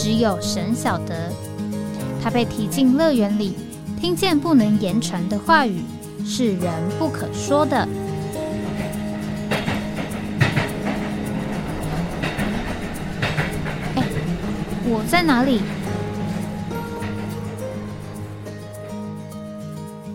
[0.00, 1.28] 只有神晓得，
[2.22, 3.56] 他被提进乐园里，
[4.00, 5.82] 听见不能言传的话语，
[6.24, 7.76] 是人不可说的。
[13.96, 14.04] 哎，
[14.84, 15.62] 我在哪里？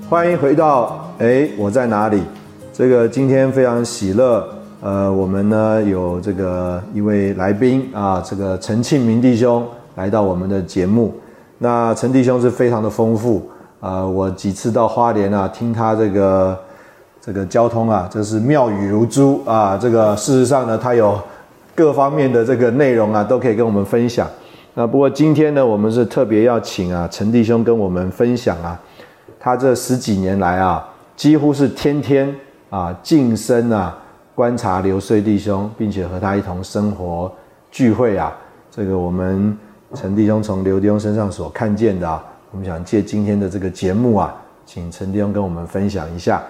[0.09, 2.23] 欢迎回到哎，我在哪里？
[2.71, 4.52] 这个今天非常喜乐。
[4.83, 9.65] 呃，我们呢有这个一位来宾啊，这个陈庆明弟兄
[9.95, 11.13] 来到我们的节目。
[11.59, 16.59] 那陈弟兄是非常的丰富啊，我几次到花莲啊，听他这个
[17.21, 19.77] 这个交通啊，这是妙语如珠啊。
[19.77, 21.17] 这个事实上呢，他有
[21.73, 24.27] 各方面的这个内容啊，都可以跟我们分享。
[24.73, 28.77] 那不过今天呢，我们是特别要请啊陈弟兄跟我们分享啊，
[29.39, 32.35] 他这十几年来啊，几乎是天天
[32.69, 33.97] 啊晋升啊。
[34.35, 37.31] 观察刘穗弟兄，并且和他一同生活
[37.69, 38.35] 聚会啊，
[38.71, 39.55] 这个我们
[39.93, 46.41] 陈弟兄从刘弟兄身上所看见的啊，我们想借今天的这个节目啊，请陈弟兄跟我们分享一下。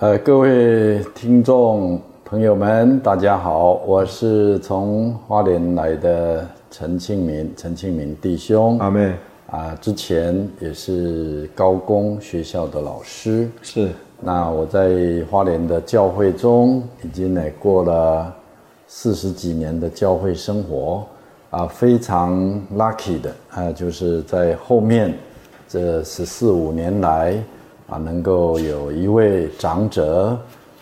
[0.00, 8.78] 呃，各位听众朋友们，大家好，我是从花莲来的陈庆明，陈庆明弟兄。
[8.78, 9.14] 阿妹
[9.50, 13.50] 啊，之前也是高工学校的老师。
[13.60, 13.90] 是。
[14.20, 18.34] 那我在花莲的教会中已经呢过了
[18.86, 21.04] 四十几年的教会生活
[21.50, 22.32] 啊，非常
[22.74, 25.12] lucky 的啊，就是在后面
[25.68, 27.36] 这十四五年来
[27.88, 30.38] 啊，能够有一位长者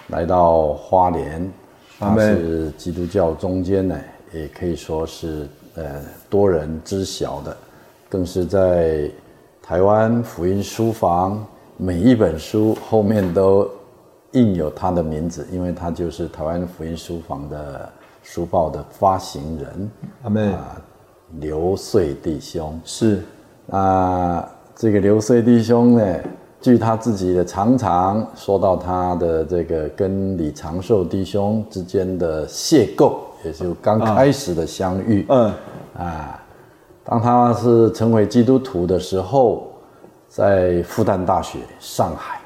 [0.09, 1.51] 来到花莲，
[1.99, 3.99] 他是基督教中间呢，
[4.33, 7.57] 也可以说是呃多人知晓的，
[8.09, 9.11] 更是在
[9.61, 11.45] 台湾福音书房。
[11.85, 13.69] 每一本书后面都
[14.35, 17.91] 印有他的名字，因为他就是台湾福音书房的
[18.23, 19.91] 书报的发行人。
[20.23, 20.81] 阿妹啊，
[21.41, 23.25] 刘穗弟兄是
[23.69, 26.17] 啊，这个刘穗弟兄呢，
[26.61, 33.13] 据他自己的常常说到他的这个跟李长寿弟兄之间的邂逅，
[33.45, 35.27] 也就刚开始的相遇。
[35.29, 35.53] 嗯
[35.99, 36.41] 啊，
[37.03, 39.72] 当他是成为基督徒的时候。
[40.33, 42.41] 在复旦大学上海，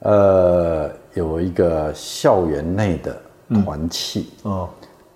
[0.00, 3.18] 呃，有一个校园内的
[3.64, 4.28] 团契。
[4.42, 4.68] 哦，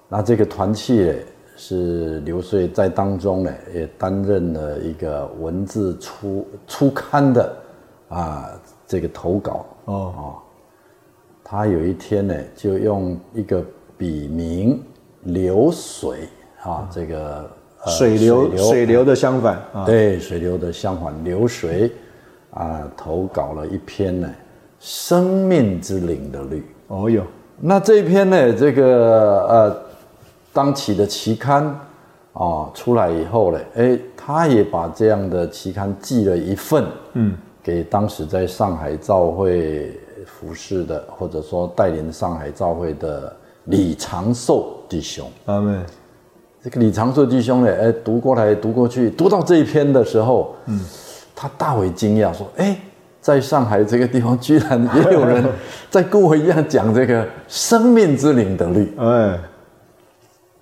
[0.08, 1.14] 那这个团契
[1.54, 7.56] 是刘穗在当中呢，也担任了一个文字初初刊的
[8.08, 8.48] 啊
[8.86, 9.66] 这个投稿。
[9.84, 9.94] 哦。
[9.94, 10.34] 哦，
[11.44, 13.62] 他有一天呢，就用一个
[13.98, 14.82] 笔名
[15.24, 16.30] 流水
[16.62, 17.50] 啊这个。
[17.86, 21.90] 水流，水流的相反，对，水流的相反，流水，
[22.50, 24.30] 啊，投稿了一篇呢，
[24.78, 26.64] 生命之灵的绿。
[26.86, 27.24] 哦哟，
[27.58, 29.82] 那这一篇呢，这个呃，
[30.52, 31.64] 当期的期刊
[32.32, 36.84] 啊出来以后呢，哎，他也把这样的期刊寄了一份，
[37.14, 43.34] 嗯，给当时在上海照会服侍的，或者说带领上海照会的
[43.64, 45.28] 李长寿弟兄。
[45.46, 45.84] 阿门。
[46.62, 50.80] 这个李长寿弟兄呢，哎，读过来读过去，读到这一篇的时候，嗯，
[51.34, 52.78] 他大为惊讶，说：“哎，
[53.20, 55.44] 在上海这个地方，居然也有人
[55.90, 59.40] 在跟我一样讲这个生命之灵的律。”哎，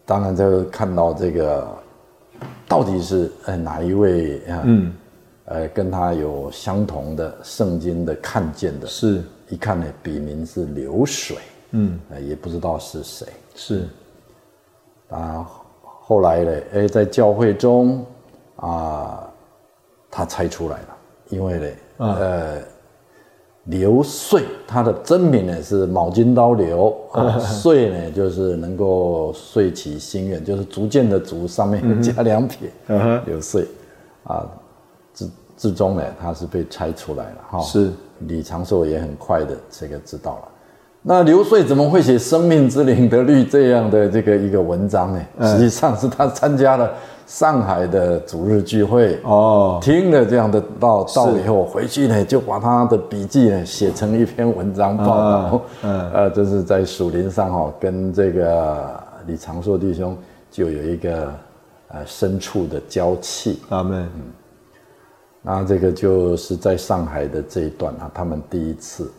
[0.07, 1.69] 当然就看到这个
[2.67, 4.63] 到底是呃哪一位啊？
[4.65, 4.95] 嗯，
[5.45, 11.37] 呃，跟他有相同的圣经的看见的，是一看呢，笔名是流水，
[11.73, 13.87] 嗯，也不知道是谁，是
[15.11, 15.47] 啊。
[16.11, 16.53] 后来呢？
[16.75, 18.05] 哎，在教会中，
[18.57, 19.31] 啊，
[20.11, 20.97] 他猜出来了，
[21.29, 21.67] 因为呢，
[21.99, 22.59] 呃，
[23.67, 26.93] 刘穗，他的真名呢是毛金刀刘，
[27.39, 32.69] 穗呢就是能够遂其心愿，就是逐渐的逐上面加两撇，
[33.25, 33.65] 刘穗，
[34.25, 34.51] 啊，
[35.15, 37.61] 至至终呢，他是被猜出来了哈。
[37.61, 37.93] 是
[38.27, 40.49] 李长寿也很快的这个知道了。
[41.03, 45.21] 那刘穗怎么会写《生命之灵的律》这样的这个一个文章呢？
[45.41, 46.91] 实际上是他参加了
[47.27, 55.63] 上海的主日聚会哦，听了这样的道道以后，回去呢就把他的笔记呢写成一篇文章报道。
[55.83, 60.15] 嗯，呃，这是在蜀林上哈，跟这个李长寿弟兄
[60.51, 61.33] 就有一个
[61.89, 63.59] 呃深处的交气。
[63.71, 64.07] 阿门。
[65.41, 69.11] 那这个就是在上海的这一段啊，他们第一次。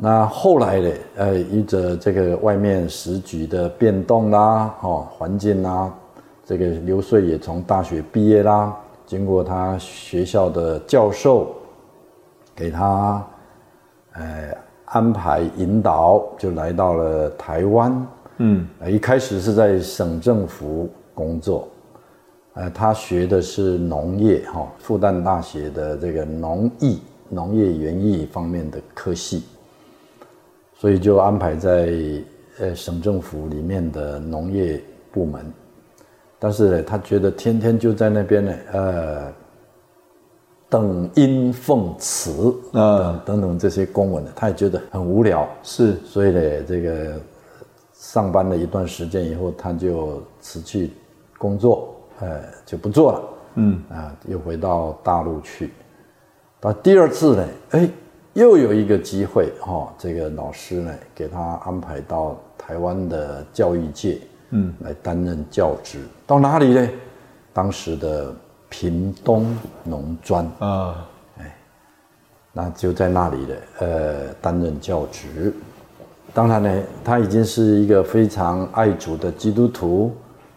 [0.00, 0.90] 那后来呢？
[1.16, 5.92] 呃，依着这个外面时局的变动啦，哦，环境啦，
[6.44, 11.52] 这个刘穗也从大学毕业啦，经过他学校的教授
[12.54, 13.26] 给他
[14.12, 18.06] 呃安排引导，就来到了台湾。
[18.36, 21.66] 嗯，一开始是在省政府工作。
[22.54, 29.42] 呃，他学的是农业，哈，复旦大学的这个农艺、农业园艺方面的科系，
[30.78, 31.92] 所以就安排在
[32.58, 34.82] 呃省政府里面的农业
[35.12, 35.44] 部门。
[36.38, 39.32] 但是呢，他觉得天天就在那边呢，呃，
[40.70, 45.46] 等音奉词啊等等这些公文呢，他也觉得很无聊。
[45.62, 47.20] 是，所以呢，这个
[47.92, 50.92] 上班了一段时间以后，他就辞去
[51.36, 51.94] 工作。
[52.20, 53.22] 呃，就不做了，
[53.54, 55.70] 嗯啊，又回到大陆去。
[56.58, 57.88] 到第二次呢，哎，
[58.38, 64.20] 又有一个机会哈，这个老师呢，给他安排到台湾的教育界，
[64.50, 65.98] 嗯，来担任教职。
[66.24, 66.88] 到哪里呢？
[67.52, 68.32] 当时的
[68.68, 71.04] 屏东农专啊，
[71.38, 71.56] 哎，
[72.52, 75.52] 那就在那里的呃担任教职。
[76.32, 80.14] 当然呢，他已经是一个非常爱主的基督徒。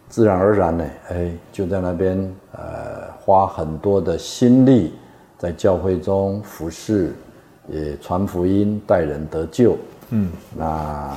[0.08, 4.94] 自然而然呢，哎，就在那边，呃，花很多的心力
[5.36, 7.14] 在教会中服侍，
[7.68, 9.76] 也传福音，带人得救。
[10.10, 11.16] 嗯，那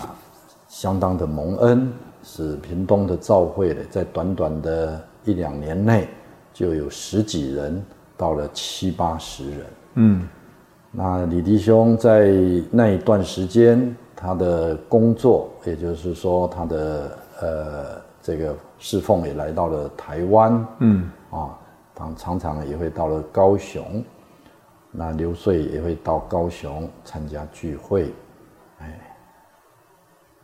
[0.67, 1.91] 相当的蒙恩，
[2.23, 6.07] 使屏东的教会呢，在短短的一两年内，
[6.53, 7.83] 就有十几人
[8.17, 9.59] 到了七八十人。
[9.95, 10.27] 嗯，
[10.91, 12.31] 那李弟兄在
[12.71, 18.05] 那一段时间，他的工作，也就是说他的呃。
[18.25, 21.53] 这个侍奉也来到了台湾，嗯啊，
[21.95, 24.03] 常常常也会到了高雄，
[24.97, 28.13] 那刘穗也会到高雄参加聚会，
[28.79, 28.99] 哎，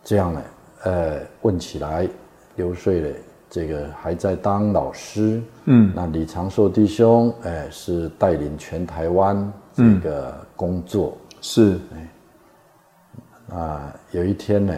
[0.03, 0.41] 这样呢，
[0.83, 2.07] 呃，问起来，
[2.55, 3.09] 刘穗呢，
[3.49, 14.73] 这个还在当老师，嗯，那李长寿弟兄，哎，是带领全台湾这个工作，是，哎，啊，有一天呢。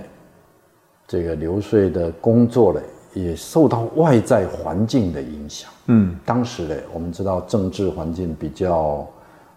[1.05, 2.81] 这个刘穗的工作呢，
[3.13, 5.69] 也受到外在环境的影响。
[5.87, 9.05] 嗯，当时呢，我们知道政治环境比较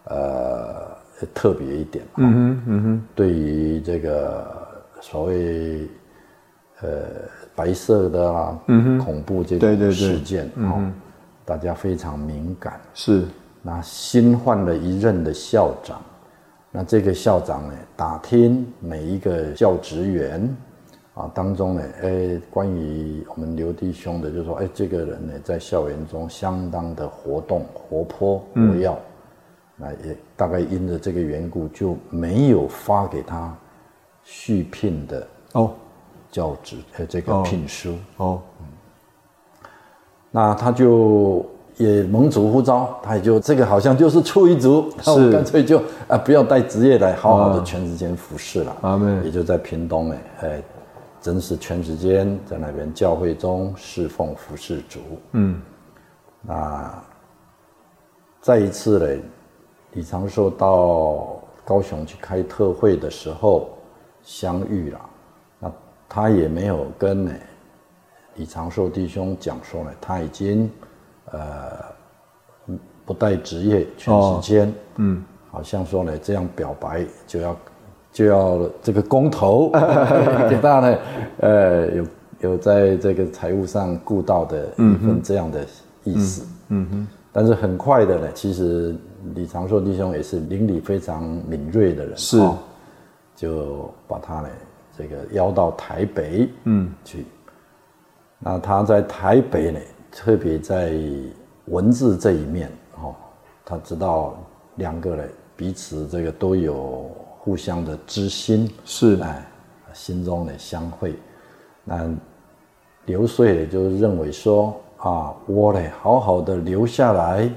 [0.06, 0.97] 呃
[1.35, 2.05] 特别一点。
[2.17, 3.03] 嗯哼，嗯哼。
[3.14, 4.47] 对于这个
[5.00, 5.88] 所谓
[6.81, 6.88] 呃
[7.55, 10.93] 白色的啊，嗯哼，恐怖这种事件啊，
[11.44, 12.81] 大家非常敏感。
[12.94, 13.25] 是。
[13.62, 16.00] 那新换了一任的校长，
[16.70, 20.56] 那这个校长呢，打听每一个教职员。
[21.14, 28.94] 啊，当中呢，哎，关于我们刘弟兄的，就说，哎，这个人呢，在校园中相当的活动、活泼、活跃，
[29.76, 33.55] 那也大概因着这个缘故，就没有发给他
[34.23, 35.73] 续聘的哦。
[36.31, 37.94] 教职呃这个聘书。
[38.17, 38.40] 哦，
[40.31, 41.46] 那他就
[41.76, 45.31] 也蒙主呼召，他也就这个好像就是出一族，是。
[45.31, 50.62] 干脆就啊不要带职业来，好好的全时间服侍了，阿门，也就在屏东哎，哎。
[51.19, 55.01] 真是全时间在那边教会中侍奉服侍主。
[55.32, 55.60] 嗯，
[56.41, 57.03] 那
[58.41, 59.20] 再一次嘞，
[59.96, 63.70] 李长寿到高雄去开特会的时候
[64.22, 65.00] 相遇了。
[65.58, 65.72] 那
[66.06, 67.32] 他也没有跟呢
[68.34, 70.70] 李长寿弟兄讲说呢，他已经
[71.32, 71.70] 呃
[73.06, 74.72] 不带职业全时间。
[74.96, 77.56] 嗯，好像说呢这样表白就要。
[78.12, 79.69] 就要这个公投
[80.48, 80.98] 给大呢，
[81.41, 82.06] 呃，有
[82.41, 85.67] 有在这个财务上顾到的一份这样的
[86.03, 87.08] 意思，嗯哼。
[87.31, 88.96] 但是很快的呢，其实
[89.35, 92.39] 李长寿弟兄也是灵里非常敏锐的人，是，
[93.35, 94.49] 就把他呢
[94.97, 97.25] 这个邀到台北，嗯，去。
[98.39, 99.81] 那他在台北呢，
[100.11, 100.93] 特别在
[101.67, 103.15] 文字这一面，哦，
[103.65, 104.39] 他知道
[104.77, 107.11] 两个人彼此这个都有。
[107.39, 109.47] 互相的知心是哎，
[109.93, 111.15] 心中的相会。
[111.85, 112.13] 那
[113.05, 117.49] 刘穗就认为说啊，我呢好好的留下来，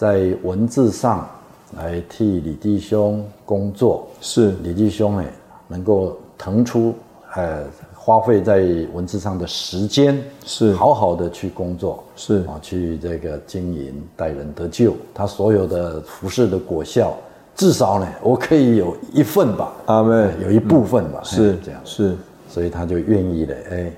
[0.00, 1.28] 在文字上
[1.76, 4.08] 来替李弟兄工作。
[4.22, 4.52] 是。
[4.62, 5.24] 李弟兄呢
[5.68, 6.94] 能够腾出
[7.34, 7.64] 呃
[7.94, 8.62] 花费在
[8.94, 10.72] 文字上的时间，是。
[10.72, 12.36] 好好的去工作，是。
[12.46, 17.14] 啊去这个经营待人得救，他所有的服饰的果效。
[17.54, 22.16] 至少呢，我可以有一份吧，阿妹有一部分吧，是这样，是，
[22.48, 23.92] 所以他就愿意了，哎，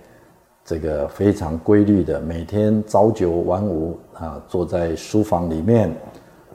[0.65, 5.93] 这个非常规律的，每天朝九晚五啊，坐在书房里面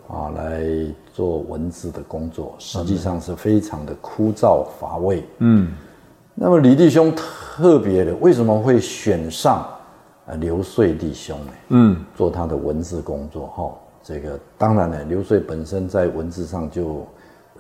[0.08, 0.66] 啊来
[1.12, 5.26] 做文字的工作，实际上是非常的枯燥乏味。
[5.40, 5.74] 嗯，
[6.34, 9.68] 那么李弟兄特别的，为什么会选上
[10.26, 11.52] 啊刘穗弟兄呢？
[11.70, 13.74] 嗯，做他的文字工作哈。
[14.02, 17.06] 这个当然呢，刘穗本身在文字上就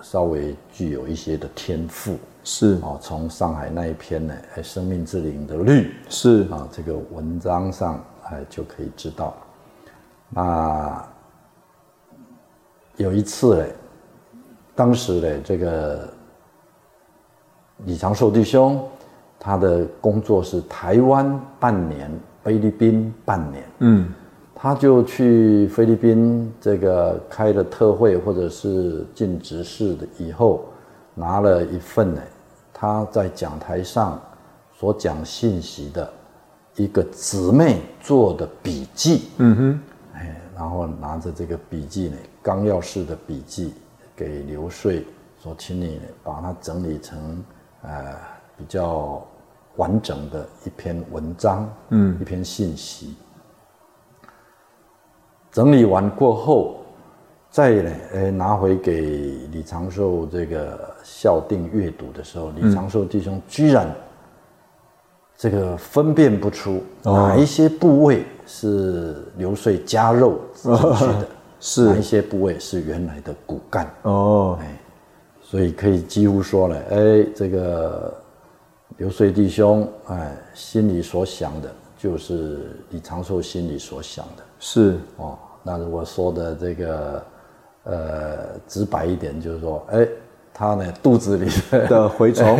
[0.01, 2.15] 稍微具有一些的天赋。
[2.49, 9.35] 是哦，从上海那一篇呢，哎，生命之灵的绿是啊，这个文章上哎就可以知道。
[10.29, 11.05] 那
[12.95, 13.65] 有一次呢，
[14.73, 16.07] 当时呢，这个
[17.83, 18.81] 李长寿弟兄，
[19.37, 22.09] 他的工作是台湾半年，
[22.43, 24.07] 菲律宾半年，嗯，
[24.55, 30.63] 他就去菲律宾这个开了特会或者是进执事的以后，
[31.13, 32.21] 拿了一份呢。
[32.79, 34.21] 他在讲台上
[34.71, 36.13] 所讲信息的
[36.75, 39.79] 一个姊妹做的笔记，嗯哼，
[40.13, 43.73] 哎，然后拿着这个笔记呢，纲要式的笔记
[44.15, 45.03] 给刘穗
[45.41, 47.43] 说，请你把它整理成
[47.81, 48.15] 呃
[48.55, 49.25] 比较
[49.77, 53.15] 完整的一篇文章，嗯，一篇信息。
[55.51, 56.75] 整理完过后。
[57.49, 59.01] 再呢，呃，拿回给
[59.51, 63.89] 李长寿这个校定阅读的时候，李长寿弟兄居然
[65.37, 71.27] 这个分辨不出哪一些部位是流水加肉进去的，
[71.61, 71.85] 是。
[71.85, 73.89] 哪一些部位是原来的骨干。
[74.01, 74.77] 哦，哎，
[75.41, 78.13] 所以可以几乎说了，哎，这个
[78.97, 84.97] 流水弟兄哎心里所想的，就是李长寿心里所想的，是。
[85.15, 85.37] 哦。
[85.63, 87.23] 那如果说的这个。
[87.89, 90.05] 呃，直白一点就是说，哎，
[90.57, 92.57] 他呢肚子里的蛔虫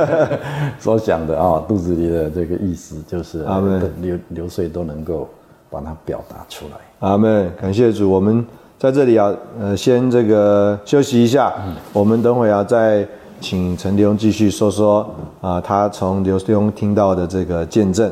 [0.80, 5.28] 所想的啊，肚子里的这个意思就是，阿门，流流水都能够
[5.68, 6.76] 把它表达出来。
[7.00, 8.10] 阿门，感谢主。
[8.10, 8.42] 我们
[8.78, 9.30] 在这里啊，
[9.60, 11.52] 呃，先这个休息一下，
[11.92, 13.06] 我们等会啊再
[13.40, 15.06] 请陈弟兄继续说说
[15.42, 18.10] 啊，他从刘弟兄听到的这个见证。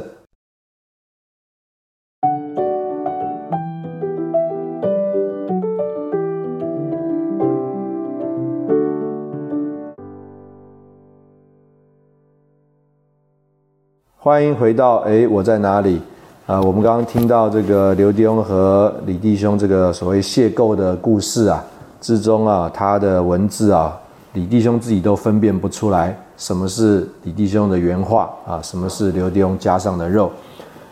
[14.27, 16.03] 欢迎回到哎，我在哪里？
[16.47, 21.65] 啊，我们刚刚听到这个刘弟兄和李弟兄这个所谓邂逅的故事啊，
[22.01, 23.97] 之中啊，他的文字啊，
[24.33, 30.29] 李弟兄自己都分辨不出来什么是李弟兄的原话啊，什么是刘弟兄加上的肉。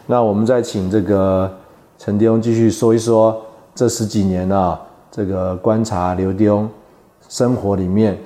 [0.06, 1.52] 那我们再请这个
[1.98, 3.36] 陈弟兄继续说一说
[3.74, 6.70] 这十几年啊，这个观察刘弟兄
[7.28, 8.16] 生活里面，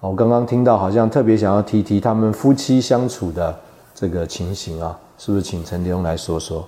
[0.00, 3.56] 我刚刚听到好像特别想要提提他们夫妻相处的。
[4.00, 6.64] 这个情形啊，是不是请陈弟兄来说说？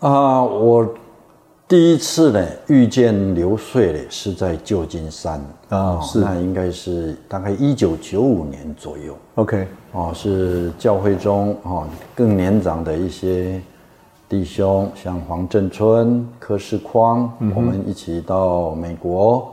[0.00, 0.86] 啊，我
[1.66, 9.16] 第一次呢遇见刘穗呢是在旧金山啊，是那应该是大概一九九五年左右。
[9.36, 13.58] OK，哦，是教会中哦更年长的一些
[14.28, 19.50] 弟兄，像黄振春、柯世匡，我们一起到美国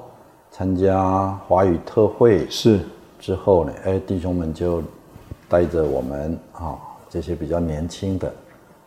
[0.51, 2.45] 参加华语特会。
[2.49, 2.81] 是
[3.21, 4.83] 之后呢，哎，弟兄们就。
[5.53, 8.33] 带着我们啊这些比较年轻的，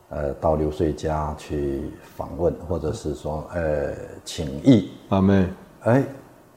[0.09, 3.95] 呃，到刘穗家去访问，或者是说呃
[4.25, 4.91] 请益。
[5.11, 5.47] 阿妹，
[5.83, 6.03] 哎，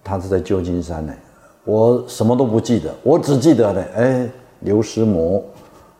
[0.04, 1.14] 他是在旧金山呢，
[1.64, 4.28] 我什么都不记得，我只记得呢，哎，
[4.62, 5.46] 刘师母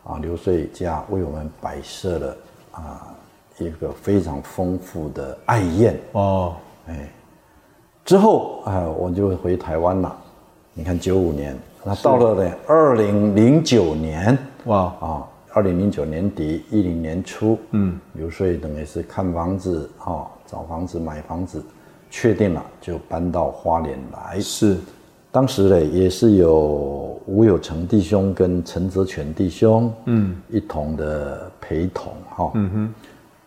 [0.02, 2.36] 啊，刘穗家为我们摆设了
[2.72, 3.14] 啊
[3.58, 6.56] 一个非常丰富的爱宴哦，
[6.88, 7.08] 哎，
[8.04, 10.18] 之后啊我就回台湾了，
[10.74, 11.56] 你看九五年。
[11.82, 21.64] 那到了呢，二零零九年，哇啊，二零零九年底一零年初，嗯，刘穗等于是看房子啊，找房子买房子，
[22.10, 24.38] 确定了就搬到花莲来。
[24.40, 24.76] 是，
[25.32, 32.50] 当时呢也是有吴有成弟兄跟陈泽全弟兄，嗯，一同的陪同哈。
[32.56, 32.94] 嗯哼，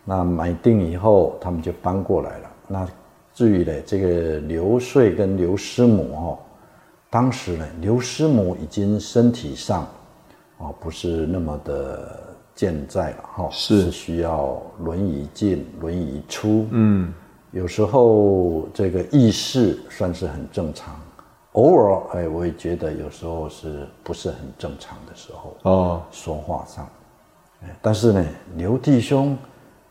[0.05, 2.51] 那买定以后，他们就搬过来了。
[2.67, 2.87] 那
[3.31, 6.39] 至于呢，这个刘穗跟刘师母哈。
[7.13, 9.83] 当时呢，刘师母已经身体上，
[10.57, 12.19] 啊，不是那么的
[12.55, 16.65] 健在了哈，是需要轮椅进、轮椅出。
[16.71, 17.13] 嗯，
[17.51, 20.99] 有时候这个意识算是很正常，
[21.51, 26.89] 偶尔哎，我也觉得有时候是不是很正常的时候哦，说话上，
[27.79, 29.37] 但是呢，刘弟兄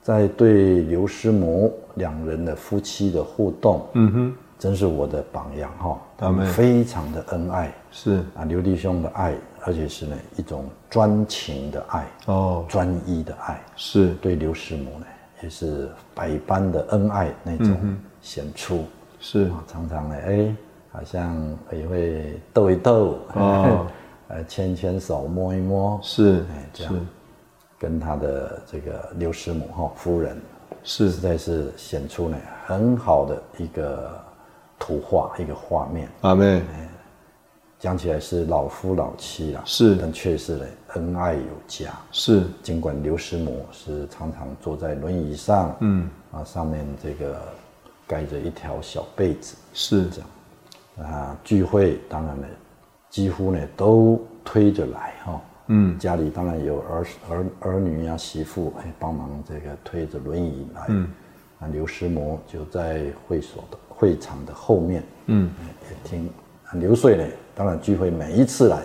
[0.03, 4.35] 在对刘师母两人的夫妻的互动，嗯哼。
[4.63, 8.23] 真是我的榜样哈，他们非常的恩爱，是。
[8.37, 14.15] 啊，刘弟兄的爱而且是呢一种专情的爱哦，专一的爱，是。
[14.23, 15.07] 对刘师母呢
[15.43, 17.77] 也是百般的恩爱那种
[18.21, 18.85] 显出，
[19.19, 19.51] 是。
[19.67, 20.55] 常常呢哎
[20.93, 21.37] 好像
[21.73, 23.85] 也会逗一逗哦，
[24.31, 26.95] 呃牵牵手摸一摸，是哎这样，
[27.81, 30.41] 跟他的这个刘师母哈夫人
[30.85, 31.11] 是。
[31.11, 34.21] 实在是显出呢很好的一个
[34.83, 36.61] 图画一个画面，阿妹。
[37.79, 41.93] 讲起来是老夫老妻啊，是，但确实呢恩爱有加。
[42.11, 47.41] 是，尽管刘师母是常常坐在轮椅上，嗯，啊，上面这个
[48.09, 50.09] 盖着一条小被子，是。
[50.11, 51.11] 这样。
[51.13, 52.47] 啊，聚会当然呢，
[53.09, 61.09] 几乎呢都推着来哈，嗯，家里当然有儿儿儿女呀、媳妇哎帮忙这个推着轮椅来，嗯，
[61.61, 65.49] 啊刘师母就在会所的会场的后面，嗯，
[65.89, 66.29] 也听
[66.73, 67.25] 刘穗呢。
[67.55, 68.83] 当然，聚会每一次来，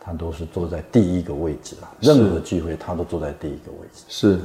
[0.00, 1.94] 他都是坐在第一个位置啊。
[2.00, 4.40] 任何聚会，他都坐在第一个位置，是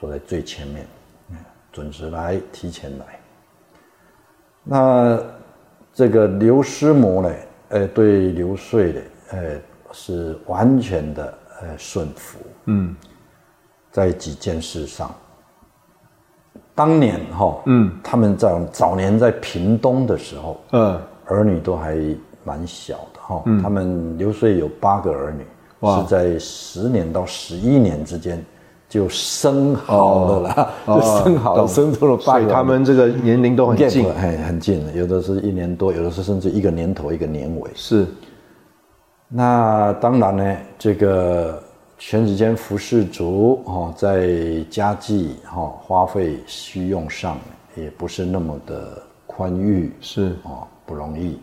[0.00, 0.84] 坐在最前面，
[1.70, 3.20] 准时来，提前来。
[4.64, 5.22] 那
[5.94, 7.32] 这个刘师母呢？
[7.68, 9.60] 呃，对刘穗呢，呃，
[9.92, 12.40] 是完全的呃顺服。
[12.64, 12.96] 嗯，
[13.92, 15.14] 在几件事上，
[16.78, 21.98] 当年哈，嗯，他们在早年在屏东的时候，嗯，儿女都还。
[22.44, 25.44] 蛮小的哈，他们刘穗有八个儿女，
[26.00, 28.42] 是在十年到十一年之间
[28.88, 32.46] 就生好了啦，就生好了，生出了八个。
[32.46, 37.70] 他们这个年龄都很近，很很近有的是一年多，有的是甚至一个年头一个年尾。
[37.74, 38.06] 是，
[39.28, 41.62] 那当然呢，这个
[41.98, 47.36] 全时间服侍族哈，在家计哈花费需用上
[47.76, 50.36] 也不是那么的宽裕，是。
[50.44, 51.38] 哦，不容易。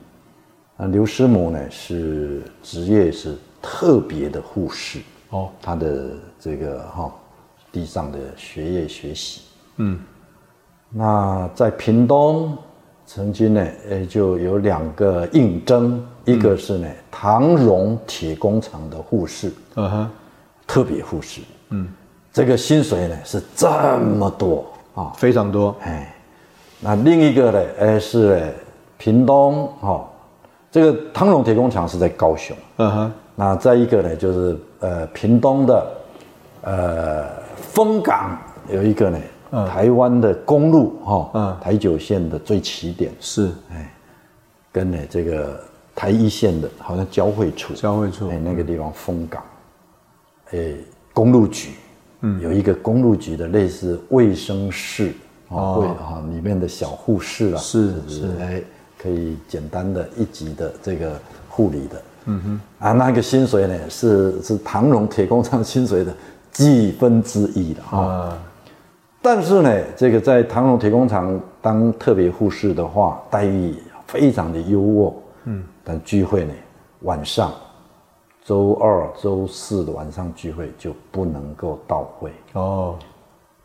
[0.78, 1.60] 那刘师母呢？
[1.70, 7.14] 是职业是特别的护士哦，她的这个哈
[7.72, 9.42] 地上的学业学习，
[9.78, 10.00] 嗯，
[10.90, 12.58] 那在屏东
[13.06, 20.10] 曾经呢，呃，就有两个应征，一个是呢唐荣铁工厂的护士，嗯哼，
[20.68, 21.88] 特别护士，嗯，
[22.32, 24.66] 这个薪水呢是这么多。
[24.96, 26.16] 啊，非常多，哎，
[26.80, 28.50] 那另一个呢，哎是
[28.98, 30.10] 屏东哈。
[30.72, 33.12] 这个汤荣铁工厂是在高雄，嗯哼。
[33.36, 35.88] 那再一个呢，就是呃屏东的，
[36.62, 37.26] 呃
[37.58, 38.40] 丰港
[38.72, 39.20] 有一个呢，
[39.68, 43.12] 台湾的公路哈，嗯，台九线的最起点。
[43.20, 43.94] 是，哎，
[44.72, 45.60] 跟呢这个
[45.94, 49.44] 台一线的好像交汇处，交汇处，哎那个地方丰港，
[50.56, 50.74] 哎
[51.14, 51.70] 公路局，
[52.22, 55.14] 嗯，有一个公路局的类似卫生室，
[55.50, 58.64] 哦，啊里面的小护士啊，是是，哎。
[58.98, 66.12] 可以简单的一级的这个护理的，嗯哼，啊，那个薪水呢是是唐荣铁工厂薪水的
[66.52, 68.36] 几分之一的啊。
[69.22, 73.76] 但是呢，这个在唐荣铁工厂当特别护士的话，待遇
[74.08, 75.14] 非常的优渥，
[75.44, 75.64] 嗯。
[75.84, 76.54] 但聚会呢，
[77.02, 77.54] 晚上，
[78.46, 82.96] 周二、周四的晚上聚会就不能够到会哦。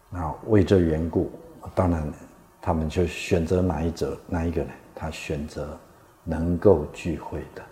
[0.08, 1.30] 那为这缘故，
[1.74, 2.10] 当然
[2.62, 4.70] 他们就选择哪一者哪一个呢？
[4.94, 5.76] 他选择
[6.24, 7.62] 能够聚会的，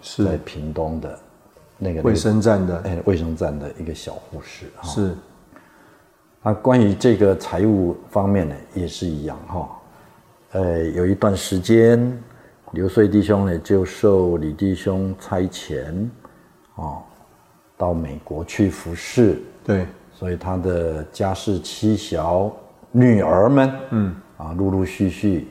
[0.00, 1.18] 是在屏东的
[1.76, 5.16] 那个卫生站的，哎，卫生站的一个小护士是。
[6.40, 9.68] 那，关于这个财务方面呢，也是一样哈。
[10.52, 12.16] 呃，有一段时间，
[12.70, 16.08] 刘穗弟兄呢就受李弟兄差遣，
[16.76, 17.02] 哦，
[17.76, 19.42] 到美国去服侍。
[19.64, 19.86] 对。
[20.12, 22.50] 所以他的家世妻小
[22.92, 25.48] 女儿们，嗯，啊，陆陆续续。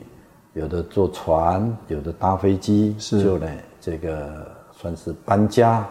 [0.54, 3.48] 有的坐船，有的搭飞机，就呢，
[3.82, 5.84] 这个算是搬家，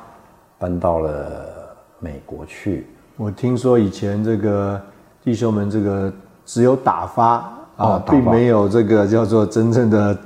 [0.56, 2.86] 搬到了美国去。
[3.16, 4.80] 我听说以前这个
[5.24, 6.12] 弟兄们，这个
[6.46, 10.16] 只有打发啊，并没有这个叫做真正的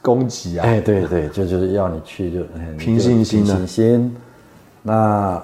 [0.00, 0.64] 供给啊。
[0.64, 2.40] 哎，对对，就就是要你去就
[2.78, 3.66] 凭信心的。
[3.66, 4.16] 心，
[4.84, 5.42] 那。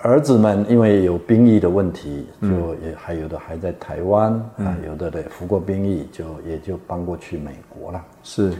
[0.00, 2.48] 儿子们因为有兵役的问题，就
[2.86, 8.00] 也还有的还在台湾啊，有的的服过兵役，就也就搬过去美国了。
[8.22, 8.52] 是，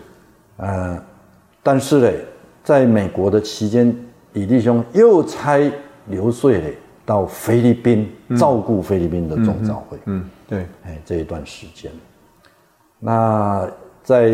[0.57, 1.01] 呃，
[1.63, 2.11] 但是呢，
[2.65, 3.97] 在美国的期间，
[4.33, 5.61] 李弟兄又差
[6.07, 6.75] 刘穗嘞
[7.07, 9.97] 到菲律宾照顾菲律宾的总召会。
[10.07, 11.93] 嗯，对，哎，这一段时间，
[12.99, 13.65] 那
[14.03, 14.29] 在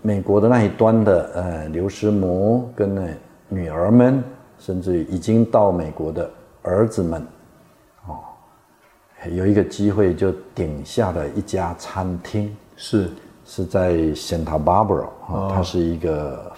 [0.00, 3.04] 美国的那一端的呃刘师母跟呢
[3.48, 4.22] 女儿们。
[4.66, 6.28] 甚至于已经到美国的
[6.62, 7.24] 儿子们，
[8.08, 8.18] 哦，
[9.30, 13.08] 有一个机会就顶下了一家餐厅，是。
[13.48, 16.50] 是在 Santa Barbara 啊，它是一个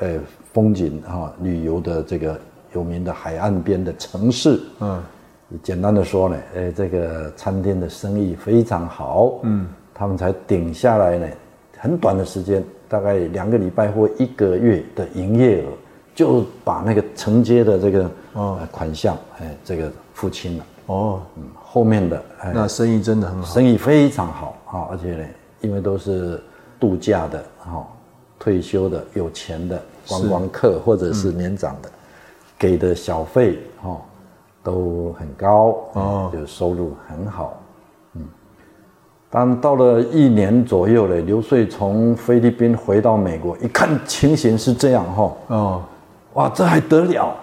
[0.00, 0.18] 呃
[0.52, 2.36] 风景哈旅游的这个
[2.74, 5.00] 有名的海岸边的城市，嗯，
[5.62, 11.28] 简单的说呢，呃，这个餐厅的生意非常好，嗯，他们才顶下来呢，
[11.78, 15.68] 很短的时间，大概两个礼拜或一个月的营业额，
[16.14, 18.58] 就把那个承接的这个哦。
[18.70, 20.66] 款项，哎，这个付清了。
[20.86, 22.22] 哦，嗯，后面的
[22.52, 25.24] 那生意真的很好，生意非常好啊，而且呢，
[25.60, 26.42] 因为都是
[26.80, 27.86] 度假的哈，
[28.38, 31.88] 退休的有钱的观光客或者是年长的，
[32.58, 33.96] 给的小费哈
[34.62, 37.60] 都很高哦，就收入很好，
[38.14, 38.22] 嗯，
[39.30, 45.82] 但到了一年左右嘞，刘穗从菲律宾回到美国，一看情形是这样哈，哦，
[46.34, 47.34] 哇，这还得了？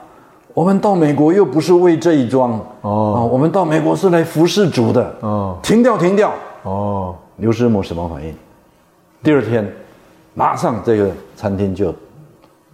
[0.54, 5.58] 我们到美国又不是为这一桩哦，我们到美国是来服侍主的哦。
[5.62, 7.16] 停掉，停掉哦。
[7.38, 8.36] 刘师母什么反应？
[9.24, 9.72] 第二天，
[10.34, 11.94] 马上这个餐厅就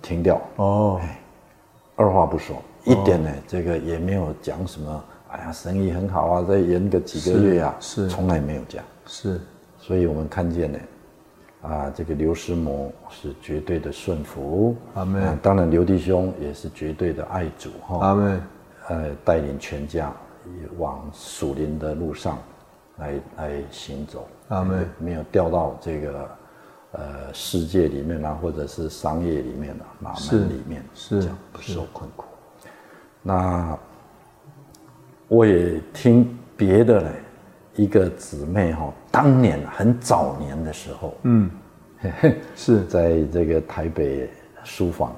[0.01, 0.99] 停掉哦。
[1.95, 5.04] 二话不说，一点呢，这个也没有讲什么。
[5.32, 8.84] 哎呀，生意很好啊，再延个几个月啊，是从来没有讲。
[9.06, 9.39] 是，
[9.78, 10.80] 所以我们看见呢。
[11.67, 15.38] 啊，这个刘师母是绝对的顺服，阿门。
[15.41, 18.41] 当然，刘弟兄也是绝对的爱主，哈，阿门。
[18.88, 20.13] 呃，带领全家
[20.78, 22.38] 往属灵的路上
[22.97, 24.88] 来来行走，阿门。
[24.99, 26.30] 没有掉到这个
[26.91, 32.25] 呃世界里面啊，或者是商业里面啊，马门里面，是这样不受困苦。
[33.23, 33.75] 那
[35.28, 37.10] 我也听别的嘞。
[37.75, 41.51] 一个姊妹哈，当年很早年的时候，嗯，
[42.55, 42.83] 是。
[42.85, 44.29] 在这个台北
[44.63, 45.13] 书房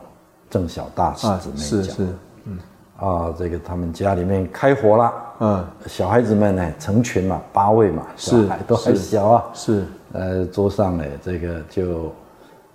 [0.49, 2.07] 郑小大姊妹讲，是是，
[2.45, 2.57] 嗯，
[2.97, 12.11] 啊，这个他们家里面开火了，嗯，小孩子们呢成群嘛，八位嘛，小孩都还小啊，是，呃，桌上呢这个就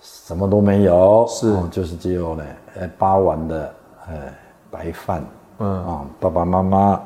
[0.01, 2.45] 什么都没有，是，就是只有呢，
[2.77, 3.75] 呃，八碗的
[4.07, 4.15] 呃
[4.71, 5.25] 白饭，
[5.59, 5.85] 嗯。
[5.87, 7.03] 啊，爸爸妈妈。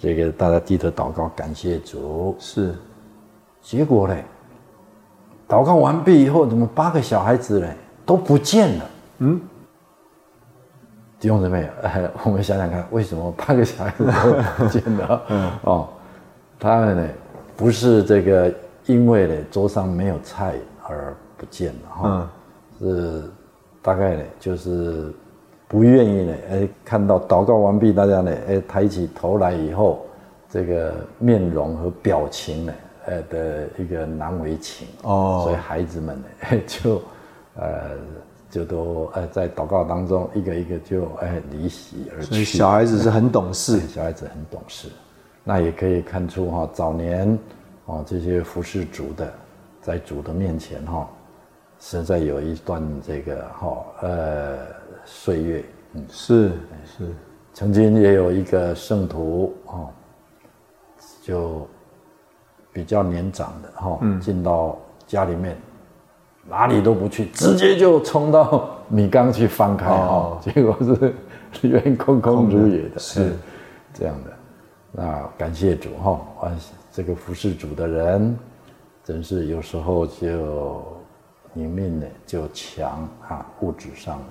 [0.00, 2.34] 这个大家低头祷告，感谢主。
[2.38, 2.74] 是，
[3.60, 4.24] 结果嘞？
[5.46, 8.84] 祷告完毕以后，怎么八个小孩子嘞都不见了？
[9.18, 9.38] 嗯，
[11.18, 11.68] 弟兄姊妹，
[12.24, 15.22] 我们想想看，为什么八个小孩子都不见了？
[15.28, 15.88] 嗯，哦，
[16.58, 17.08] 他们呢
[17.54, 18.50] 不是这个
[18.86, 20.54] 因为呢桌上没有菜
[20.88, 22.30] 而不见了哈，
[22.80, 23.30] 是
[23.82, 25.12] 大概呢就是。
[25.70, 30.04] 不愿意呢，哎，看到祷告完毕，大家呢，哎，抬起头来以后，
[30.50, 32.72] 这个面容和表情呢，
[33.06, 37.00] 呃的一个难为情哦，所以孩子们呢， 就，
[37.54, 37.90] 呃，
[38.50, 42.26] 就都呃在祷告当中，一个一个就哎离席而去。
[42.26, 44.88] 所以小孩子是很懂事，小孩子很懂事，
[45.44, 47.38] 那也可以看出哈，早年
[47.86, 49.32] 哦这些服侍主的，
[49.80, 51.08] 在主的面前哈，
[51.78, 54.79] 实在有一段这个哈呃。
[55.04, 56.52] 岁月，嗯，是
[56.84, 57.14] 是，
[57.52, 59.88] 曾经也有一个圣徒哦，
[61.22, 61.66] 就
[62.72, 65.56] 比较年长的哈，进到家里面，
[66.48, 71.14] 哪里都不去，直接就冲到米缸去翻开哈，结果是
[71.62, 73.32] 里面空空如也的，是。
[73.92, 74.30] 这样的。
[74.92, 76.52] 那感谢主哈，啊，
[76.92, 78.38] 这个服侍主的人，
[79.04, 80.82] 真是有时候就
[81.52, 84.24] 你命呢就强啊，物质上呢。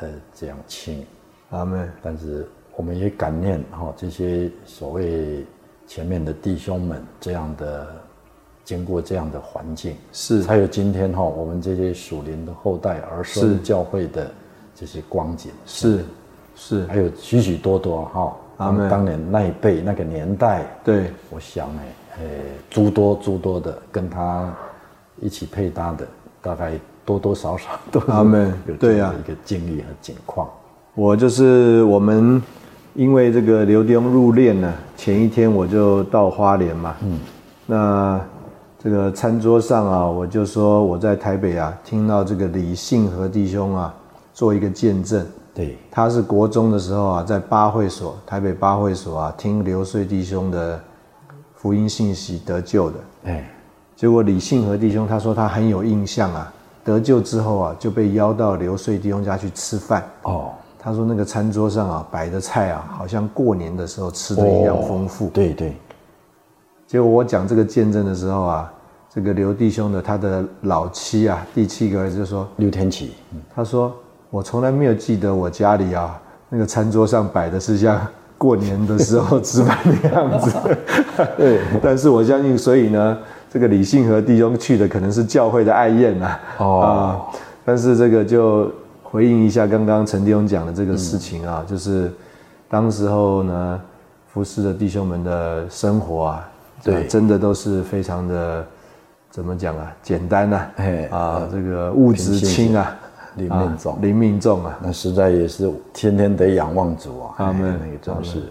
[0.00, 1.04] 呃，这样轻，
[1.50, 1.90] 阿门。
[2.02, 5.44] 但是我们也感念哈，这些所谓
[5.86, 7.88] 前面的弟兄们，这样的
[8.64, 10.42] 经过这样的环境，是。
[10.42, 14.30] 才有今天哈，我们这些属灵的后代而受教会的
[14.74, 16.04] 这些光景，是
[16.54, 21.82] 是，还有许许多多哈，他们当年那一辈那个年代，对，我想呢，
[22.18, 22.24] 呃，
[22.70, 24.54] 诸多诸多的跟他
[25.20, 26.06] 一起配搭的，
[26.40, 26.78] 大概。
[27.08, 30.46] 多多少少都他们对呀一个经历和境况。
[30.94, 32.42] 我就是我们，
[32.92, 36.94] 因为这个刘丁入殓呢，前一天我就到花莲嘛。
[37.02, 37.18] 嗯。
[37.64, 38.20] 那
[38.78, 43.94] 这个餐桌上啊，我就说我在台北啊，听到这个李信和弟兄啊，
[44.34, 45.26] 做一个见证。
[45.54, 45.78] 对。
[45.90, 50.78] 他是国中的时候啊，在八会所，台北八会所啊，听刘穗弟兄的
[51.54, 52.96] 福音信息得救的。
[53.24, 53.50] 哎。
[53.96, 56.52] 结果李信和弟兄他说他很有印象啊。
[56.88, 60.02] 得救之后啊，就被邀到刘穗弟兄家去吃饭。
[60.22, 65.28] 哦，他说那个餐桌上啊摆的菜啊，好像过年的时候吃的一样丰富。
[65.28, 65.76] 对对。
[66.86, 68.72] 结果我讲这个见证的时候啊，
[69.14, 73.12] 这个刘弟兄的他的老妻啊，第七个儿子就说刘天启，
[73.54, 73.94] 他说
[74.30, 78.00] 我从来没有记得我家里啊那个餐桌上摆的是像
[78.38, 80.56] 过年的时候吃饭的样子。
[81.36, 83.18] 对， 但是我相信，所以呢。
[83.50, 87.26] 这个李信和弟兄去的可能是教会的爱宴啊，哦，
[87.64, 88.70] 但是这个就
[89.02, 92.12] 回应一下刚刚陈弟兄讲的这个事情啊，就是
[92.68, 93.80] 当时候呢，
[94.32, 96.48] 服侍的弟兄们的生活啊，
[96.84, 98.66] 对，真的都是非常的
[99.30, 100.56] 怎么讲啊，简单呐，
[101.10, 102.94] 啊，这个物质轻啊，
[103.36, 108.42] 灵命重，灵命重啊，那实在也是天天得仰望主啊，他们那个真是。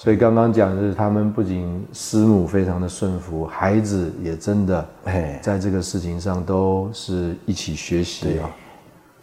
[0.00, 8.48] 所以刚刚讲的是，他们不仅师母非常的顺服，孩子也真的哎，在这个事情上都是一起学习啊。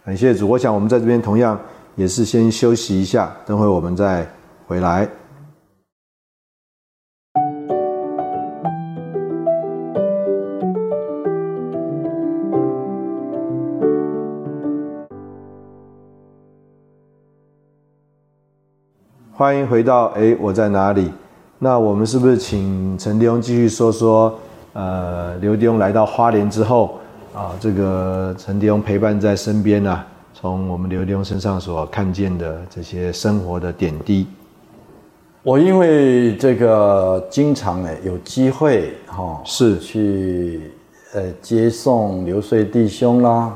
[0.04, 1.58] 感谢主，我想我们在这边同样
[1.94, 4.28] 也是先休息一下，等会我们再
[4.66, 5.08] 回来。
[19.38, 21.12] 欢迎回到哎，我在哪里？
[21.58, 24.34] 那我们是不是请陈弟兄继续说说？
[24.72, 26.94] 呃，刘弟兄来到花莲之后
[27.34, 34.26] 啊，这个陈弟兄陪伴在身边呢，从我们刘弟兄身上所看见的这些生活的点滴。
[35.42, 40.72] 我因为这个经常呢有机会哈，是去
[41.12, 43.54] 呃接送刘穗弟兄啦。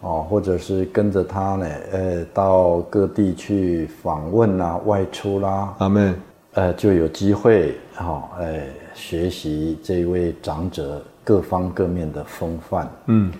[0.00, 6.14] 哦，或者是跟着他呢，呃，到各地去访问啊，外出啦，阿门，
[6.54, 8.62] 呃，就有机会哈，呃，
[8.94, 12.90] 学习这位长者各方各面的风范。
[13.08, 13.30] 嗯，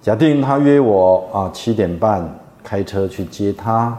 [0.00, 2.28] 假定他约我啊，七点半
[2.64, 3.96] 开车去接他，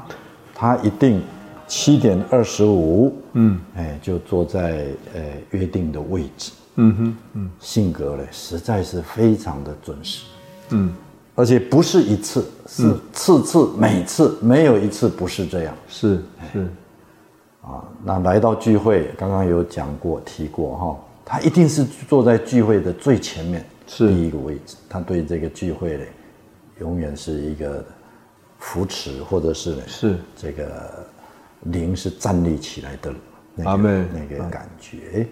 [0.53, 1.21] 他一定
[1.67, 6.51] 七点二十五，嗯，哎，就坐在呃约定的位置。
[6.75, 10.25] 嗯哼，嗯，性格呢，实在是非常的准时。
[10.71, 10.93] 嗯。
[11.35, 15.75] 而且不是一次，是次次每次没有一次不是这样。
[15.87, 16.69] 是是，
[17.61, 24.75] 啊，那来到聚会，刚刚有讲过提过哈，他一定是坐在聚会的最前面，是第一个位置。
[24.87, 26.03] 他对这个聚会呢，
[26.79, 27.83] 永远是一个
[28.59, 31.03] 扶持，或者是，是这个
[31.61, 33.11] 灵是站立起来的
[33.55, 35.27] 那个那个感觉。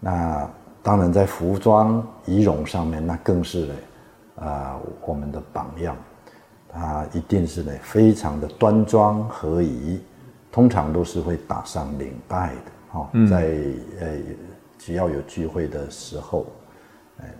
[0.00, 0.50] 那
[0.82, 3.74] 当然在服装仪容上面，那更是呢。
[4.36, 5.96] 啊，我们的榜样，
[6.68, 10.00] 他一定是呢，非常的端庄合宜，
[10.52, 13.56] 通常都是会打上领带的，哈，在
[14.00, 14.18] 呃，
[14.78, 16.46] 只要有聚会的时候，
[17.20, 17.34] 哎，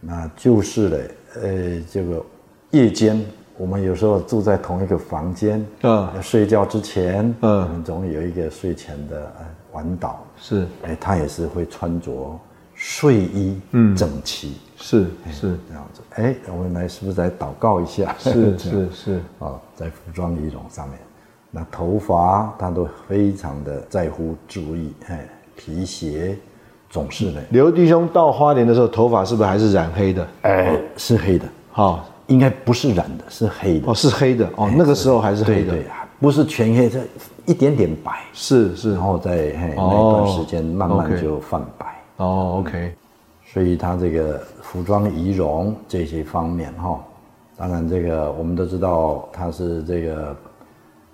[0.00, 0.98] 那就是呢，
[1.42, 2.24] 呃，这个
[2.70, 3.22] 夜间，
[3.58, 9.32] 我们有时候住在同一个房间，嗯，睡觉之前，嗯，总有一个睡前的
[9.72, 12.38] 晚祷，是，哎，他也是会穿着
[12.74, 14.54] 睡衣，嗯，整齐。
[14.86, 18.14] 是是这样子，哎，我们来是不是来祷告一下？
[18.18, 20.98] 是 是是啊，在服装仪容上面，
[21.50, 26.36] 那头发他都非常的在乎注意，哎，皮鞋
[26.90, 27.42] 总是的。
[27.48, 30.28] 刘弟兄到花莲的时候，头发是不是还是染黑的？
[30.42, 33.90] 哎，是黑的，好，应该不是染的，是黑的。
[33.90, 35.86] 哦，是黑的哦，那个时候还是黑的，对，
[36.20, 37.00] 不是全黑，这
[37.46, 41.86] 一点点白，是是，然后在那段时间慢慢就泛白。
[42.18, 42.94] 哦，OK。
[43.46, 46.98] 所以他这个服装仪容这些方面哈，
[47.56, 50.36] 当然这个我们都知道他是这个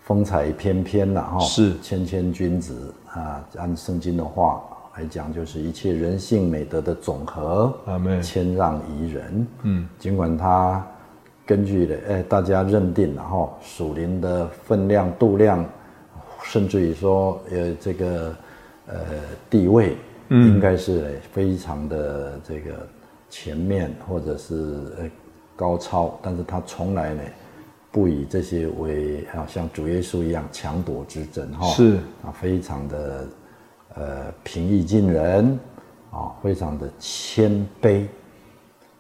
[0.00, 3.44] 风采翩翩的哈，是谦谦君子啊。
[3.58, 4.62] 按圣经的话
[4.96, 7.74] 来讲，就是一切人性美德的总和，
[8.22, 9.46] 谦让宜人。
[9.64, 10.82] 嗯，尽管他
[11.44, 15.62] 根据的哎大家认定然后属灵的分量度量，
[16.42, 18.34] 甚至于说呃这个
[18.86, 18.94] 呃
[19.50, 19.96] 地位。
[20.30, 22.86] 应该是非常的这个
[23.28, 24.54] 前面或者是
[24.96, 25.10] 呃
[25.56, 27.22] 高超，但是他从来呢
[27.90, 31.96] 不以这些为啊像主耶稣一样强夺之争哈，是。
[32.24, 33.28] 啊非常的
[33.96, 35.58] 呃平易近人
[36.12, 38.06] 啊，非常的谦卑。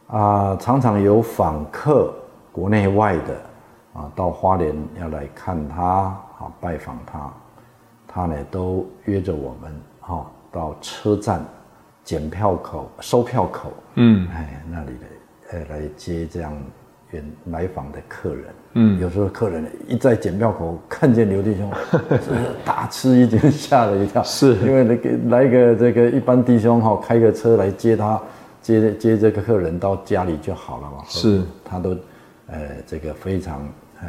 [0.08, 2.12] 啊，常常有访客
[2.50, 3.40] 国内外的
[3.92, 7.32] 啊到花莲要来看他啊拜访他，
[8.08, 10.28] 他呢都约着我们哈。
[10.52, 11.44] 到车站
[12.02, 15.06] 检票口、收票口，嗯，哎，那里的，
[15.52, 16.56] 呃，来接这样
[17.10, 21.70] 远来访的客人，嗯，有时候客人一在检票口看见刘弟兄，
[22.64, 24.54] 大吃一惊，吓了一跳，是。
[24.56, 28.20] 因为那个来一个这个一般弟兄哈，开个车来接他，
[28.62, 31.96] 接接这个客人到家里就好了嘛，是，他都，
[32.46, 33.60] 呃，这个非常，
[34.02, 34.08] 呃，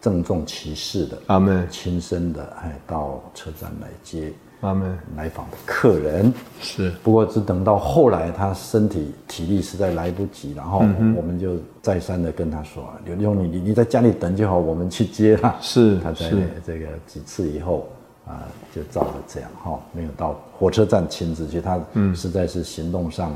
[0.00, 4.32] 郑重其事的，阿门，亲身的，哎，到车站来接。
[4.60, 6.32] 他们来访的客人。
[6.60, 10.78] 是，不过只等到后来他身体体力实在来不及，然后
[11.16, 16.30] 我们就再三的跟他说：“刘兄，你你你在家里等就好，我们去接他。”是，他在
[16.64, 17.86] 这个几次以后
[18.26, 18.42] 啊，
[18.74, 21.78] 就照了这样哈，没有到火车站亲自去，他
[22.14, 23.32] 实在是行动上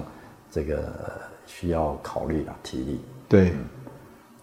[0.50, 0.82] 这个
[1.46, 3.00] 需要考虑了体力。
[3.28, 3.52] 对，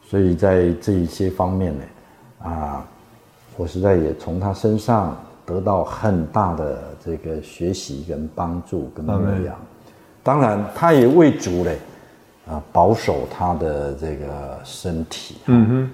[0.07, 1.83] 所以在这一些方面呢，
[2.43, 2.85] 啊，
[3.57, 9.11] 我实在也从他身上得到很大的这个学习跟帮助跟牧
[9.45, 9.55] 养。
[10.23, 11.77] 当然，他也为主嘞，
[12.47, 15.35] 啊，保守他的这个身体。
[15.45, 15.89] 嗯哼，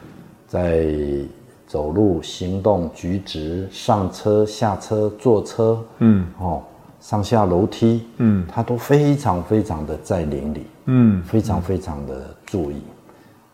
[0.47, 0.87] 在
[1.67, 6.61] 走路、行动、举止、上车、下车、坐车，嗯，哦，
[6.99, 12.81] 上下楼梯，嗯，他都非常非常的在灵里，嗯，非常非常的注意。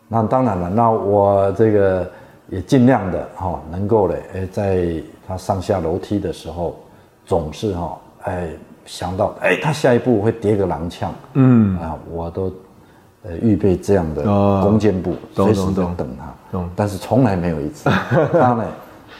[0.06, 2.08] 那当然了，那我这个
[2.48, 6.76] 也尽量的哈，能够嘞，哎，在他上下楼梯的时候，
[7.26, 8.48] 总是哈，哎，
[8.86, 11.78] 想到哎，他下一步会跌个踉跄，嗯。
[11.78, 12.50] 啊，我都
[13.24, 14.22] 呃预备这样的
[14.62, 17.90] 弓箭步，随时都等他，但是从来没有一次，
[18.32, 18.64] 他呢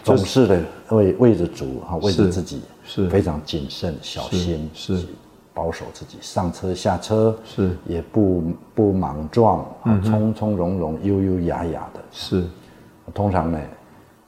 [0.02, 3.08] 总是的为为着主哈，为着自己是。
[3.10, 5.04] 非常谨慎小心是。
[5.52, 7.76] 保守自己，上车下车是。
[7.84, 8.44] 也不
[8.76, 12.00] 不莽撞啊，从从容容、优优雅雅的。
[12.12, 12.44] 是，
[13.12, 13.58] 通常呢，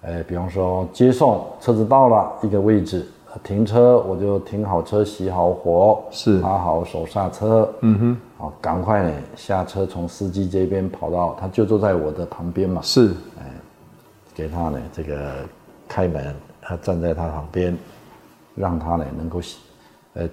[0.03, 3.07] 呃，比方说接送车子到了一个位置，
[3.43, 6.41] 停车我就停好车、熄好火，是。
[6.41, 13.45] 拉好手刹车，嗯哼，好，赶快呢下车，从司机这边跑到，他就坐在我的旁边嘛，是，哎，
[14.35, 15.33] 给他呢这个
[15.89, 17.77] 开门，他站在他旁边，
[18.55, 19.41] 让他呢能够，
[20.15, 20.29] 呃。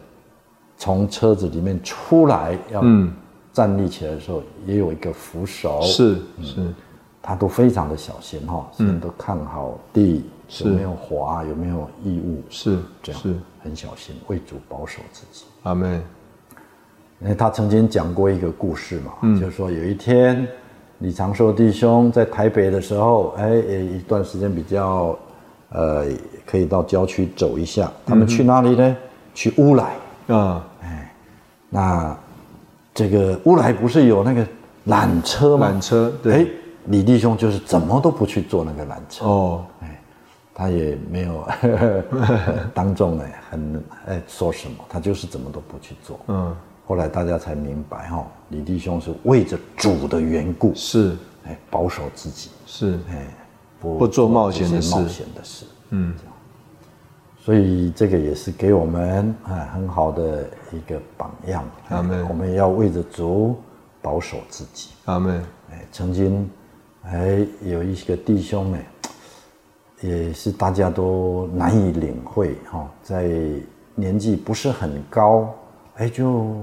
[0.79, 2.83] 从车子里面出来要
[3.51, 5.81] 站立起来的时候，也有一个扶手。
[5.81, 6.61] 是是，
[7.21, 10.23] 他都非常的小心哈，先都看好地
[10.63, 12.41] 有没有滑，有没有异物。
[12.49, 15.43] 是这样，是很小心，为主保守自己。
[15.63, 15.99] 阿妹，
[17.19, 20.47] 因为他曾经讲过一个故事嘛，就是说有一天
[20.99, 25.17] 李长寿弟兄在台北的时候，哎，一段时间比较
[25.69, 26.05] 呃，
[26.45, 27.91] 可以到郊区走一下。
[28.05, 28.95] 他们去哪里呢？
[29.33, 29.95] 去乌来。
[30.27, 31.13] 啊，哎，
[31.69, 32.17] 那
[32.93, 34.47] 这个乌来不是有那个
[34.87, 35.69] 缆车吗？
[35.69, 36.33] 缆车，对。
[36.33, 36.47] 哎，
[36.87, 39.25] 李弟兄就是怎么都不去坐那个缆车。
[39.25, 40.01] 哦，哎，
[40.53, 41.47] 他也没有
[42.73, 46.19] 当众哎很哎说什么，他就是怎么都不去做。
[46.27, 53.27] 嗯，后来大家才明白哈，李弟兄是为着主的缘故，是哎保守自己，是哎
[53.79, 55.65] 不不做冒险的事，冒险的事。
[55.89, 56.13] 嗯。
[57.39, 61.63] 所以这个也是给我们啊很好的一个榜样。
[61.87, 62.27] 阿门。
[62.27, 63.55] 我们也要为着主
[64.01, 64.89] 保守自己。
[65.05, 65.41] 阿门。
[65.71, 66.49] 哎，曾经
[67.11, 68.85] 哎有一个弟兄们，
[70.01, 73.29] 也是大家都难以领会哈，在
[73.95, 75.53] 年纪不是很高，
[75.95, 76.55] 哎就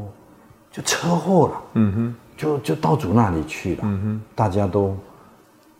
[0.70, 1.62] 就车祸了。
[1.74, 2.14] 嗯哼。
[2.36, 3.82] 就就到主那里去了。
[3.84, 4.22] 嗯哼。
[4.34, 4.96] 大家都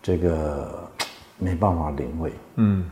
[0.01, 0.89] 这个
[1.37, 2.33] 没办法领会。
[2.55, 2.89] 嗯。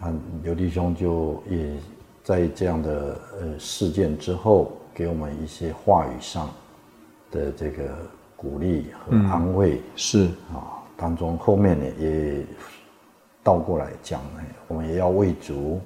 [0.00, 1.76] 啊，刘弟兄就也
[2.24, 6.48] 在这样的呃事件之后，给我们一些话语上
[7.30, 7.84] 的这个
[8.36, 9.82] 鼓励和安慰。
[9.94, 12.44] 是啊，当中后面呢也
[13.40, 15.80] 倒过来讲呢，我们也要为主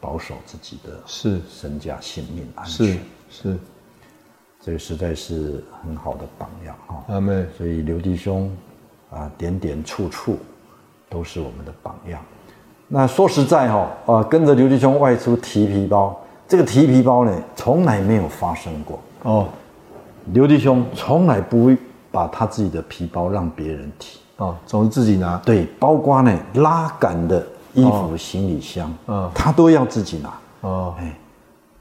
[0.00, 2.86] 保守自己的是身家性命安全。
[2.86, 3.58] 是是，
[4.60, 7.04] 这个实在是很好的榜样哈。
[7.08, 8.48] 阿妹，所以刘弟兄
[9.10, 10.38] 啊，点点处处
[11.08, 12.22] 都是我们的榜样。
[12.86, 19.48] 那说实在哈，啊，跟着刘弟兄外出提皮包，这个提皮包呢，从来没有发生过哦。
[20.32, 21.76] 刘弟兄从来不会
[22.12, 25.36] 把他自己的皮包让别人提哦，总是自己拿。
[25.38, 30.32] 对，包括呢拉杆的衣服、行李箱，嗯，他都要自己拿。
[30.62, 30.94] 哦。
[30.98, 31.16] 哎，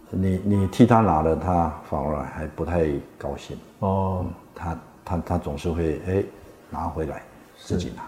[0.09, 2.87] 你你替他拿了，他反而还不太
[3.17, 3.57] 高兴。
[3.79, 4.25] 哦。
[4.55, 6.23] 他他他总是会哎
[6.69, 7.21] 拿回来
[7.57, 8.03] 自己拿。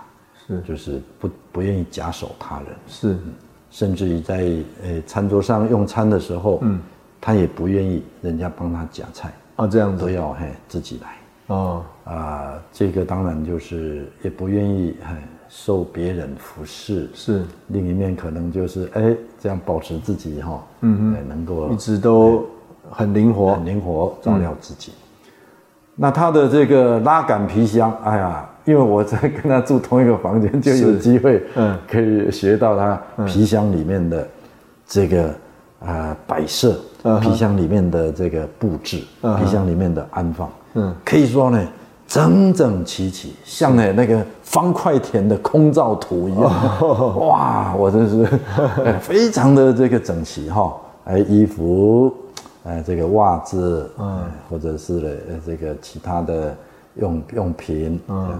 [0.47, 3.17] 是，就是不不愿意假手他人，是，
[3.71, 4.35] 甚至于在
[4.83, 6.79] 呃餐桌上用餐的时候，嗯，
[7.19, 9.33] 他也不愿意人家帮他夹菜。
[9.55, 11.17] 啊，这样都要嘿自己来。
[11.47, 15.17] 哦啊，这个当然就是也不愿意很
[15.49, 22.45] 受别人服侍，是，另一面可能就是哎这样保持自己哈，嗯嗯，能够一直都
[22.89, 24.93] 很灵活，很灵活照料自己。
[25.95, 28.49] 那他的这个拉杆皮箱，哎呀。
[28.65, 34.27] 因为我在跟他住同一个房间，就有机会，嗯，可以学到他皮箱里面的
[34.87, 35.31] 这个
[35.81, 36.75] 啊摆设，
[37.21, 41.63] 皮箱里面的这个布置，皮箱里面的安放，嗯，可以说呢
[42.15, 46.51] 整整齐齐，像呢那个方块田的空照图一样，
[47.27, 48.25] 哇，我真是
[49.01, 52.13] 非常的这个整齐哈，哎，衣服，
[52.63, 55.09] 哎，这个袜子，嗯，或者是呢
[55.45, 56.55] 这个其他的。
[56.97, 58.39] 用用品，嗯，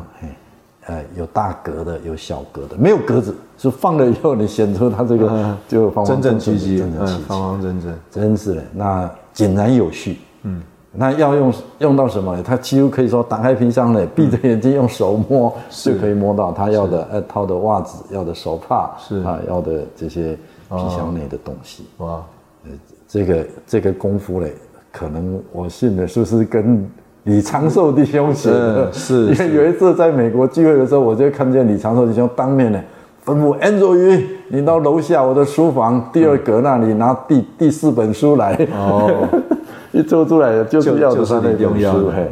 [0.86, 10.64] 哎，有大格的，有小格的，没有格子，是放了以后你显出它这个就方方正正齐齐，嗯，方方正正，真是的，那井然有序，嗯，
[10.98, 12.42] 那要用用到什么？
[12.44, 20.38] 他几乎可以说打开皮箱嘞，闭着眼睛用手摸就可以摸到他要的，呃，套的袜子、要的手帕是啊，要的这些
[20.70, 21.86] 皮箱内的东西。
[21.98, 22.24] 哇，
[22.66, 22.72] 呃，
[23.08, 24.54] 这个这个功夫嘞，
[24.92, 26.88] 可能我信的是不是跟
[27.24, 28.92] 李长寿弟兄学的？
[28.94, 32.82] 是， 因为有一次在美国聚会的时候，我就看见李长寿弟兄当面呢。
[33.26, 38.54] 吩咐 Andrew，你到楼下我的书房第二格那里拿第第四本书来。
[38.72, 39.28] 哦，
[39.96, 42.12] 一做出来就是要的是那本书。
[42.12, 42.32] 嘿，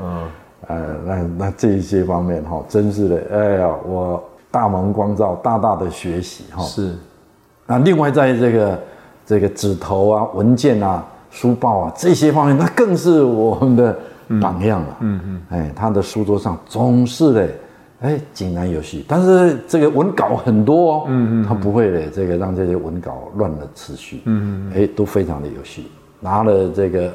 [0.67, 6.61] 呃，那那这一些方面哈，真是的，哎呀，我大蒙光照，大大的学习哈。
[6.63, 6.93] 是。
[7.65, 8.79] 那另外在这个
[9.25, 13.97] 这个纸头啊、文件啊、书报啊这些方面，那更是我们的
[14.41, 14.97] 榜样了。
[14.99, 15.41] 嗯嗯。
[15.49, 17.49] 哎，他的书桌上总是的。
[18.01, 25.85] 哎，井然有序，但是这个文稿很多哦，嗯嗯，他不会的，这个让这些文稿乱了次序，嗯嗯，哎，都非常的有序。
[26.19, 27.09] 拿了这个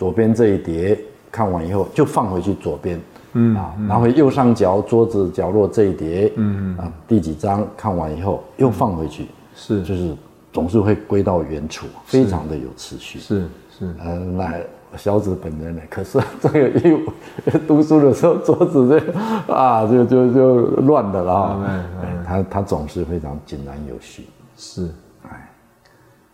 [0.00, 0.98] 左边这一叠
[1.30, 2.98] 看完以后，就放回去左边，
[3.34, 10.16] 嗯啊，拿回右上角桌子角落这一叠，嗯嗯啊，第几章看完以后又放回去，是，就是
[10.54, 13.40] 总是会归到原处，非常的有次序，是
[13.78, 14.62] 是，嗯，来。
[14.96, 15.82] 小子本人呢？
[15.88, 21.84] 可是这个一读书的时候，桌子这啊，就就就乱的了啊。
[22.26, 24.24] 他他总是非常井然有序。
[24.56, 24.88] 是，哎，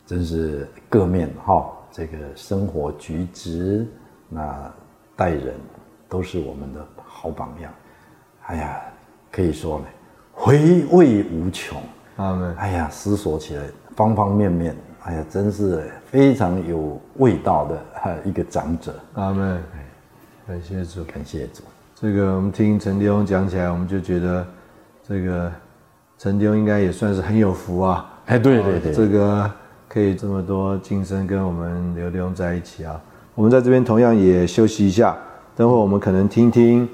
[0.06, 3.86] 真是各面哈，这个生活举止
[4.28, 4.72] 那
[5.16, 5.54] 待人
[6.08, 7.72] 都是我们的好榜样。
[8.46, 8.80] 哎呀，
[9.32, 9.84] 可以说呢，
[10.32, 11.82] 回味无穷。
[12.16, 12.54] 阿门。
[12.56, 13.64] 哎呀，思索起来
[13.96, 14.76] 方方面面。
[15.02, 18.94] 哎呀，真是非常有味道的 一个长者。
[19.14, 19.60] 阿门。
[20.46, 21.64] 感谢主，感谢主。
[21.96, 24.46] 这个我们听陈弟兄讲起来，我们就觉得
[25.02, 25.50] 这个
[26.18, 28.08] 陈弟兄应该也算是很有福啊。
[28.26, 29.50] 哎，对对对，这个
[29.88, 33.00] 可以这么多今生跟我们刘弟兄在一起啊。
[33.34, 35.16] 我们在这边同样也休息一下，
[35.54, 36.88] 等会我们可能听听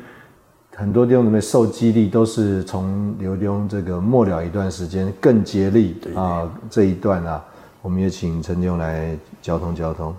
[0.75, 7.45] 很多弟兄姊妹受激励，都是从刘弟兄这个末了一段时间更接力啊这一段啊。
[7.81, 10.15] 我们也请陈弟兄来交通交通。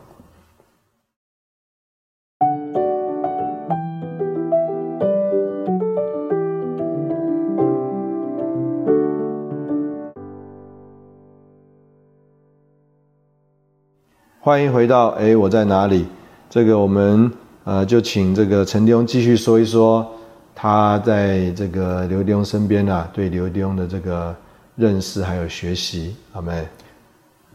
[14.45, 16.05] 欢迎回到哎，我在哪里？
[16.49, 17.31] 这个我们
[17.63, 20.05] 呃，就请这个陈弟兄继续说一说
[20.53, 24.35] 他在这个刘弟兄身边啊，对刘弟兄的这个
[24.75, 26.51] 认识还有学习，好没？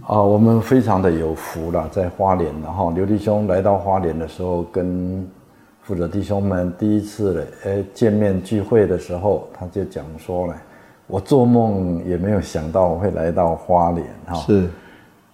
[0.07, 5.29] 啊，我们非常的有福了，在花莲，然后刘弟兄来到花莲的时候，跟
[5.83, 10.55] 负责弟兄们第一次嘞，哎，见面聚会的时候，他就讲说呢，
[11.07, 14.71] 我做梦也没有想到我会来到花莲，哈，是，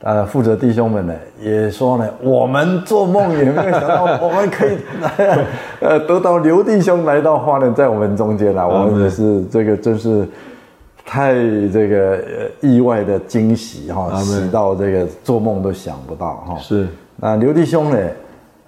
[0.01, 4.77] 呃，负责弟兄们呢也说呢，我们做梦也没有想到我们可以，
[5.81, 10.27] 呃，得到刘弟兄来到花莲，在我们中间了，我们也是这个真是。
[11.07, 11.35] 太
[11.71, 12.19] 这个
[12.63, 16.57] 意外的惊喜哈，喜到这个做梦都想不到哈。
[16.59, 17.99] 是，那刘弟兄呢？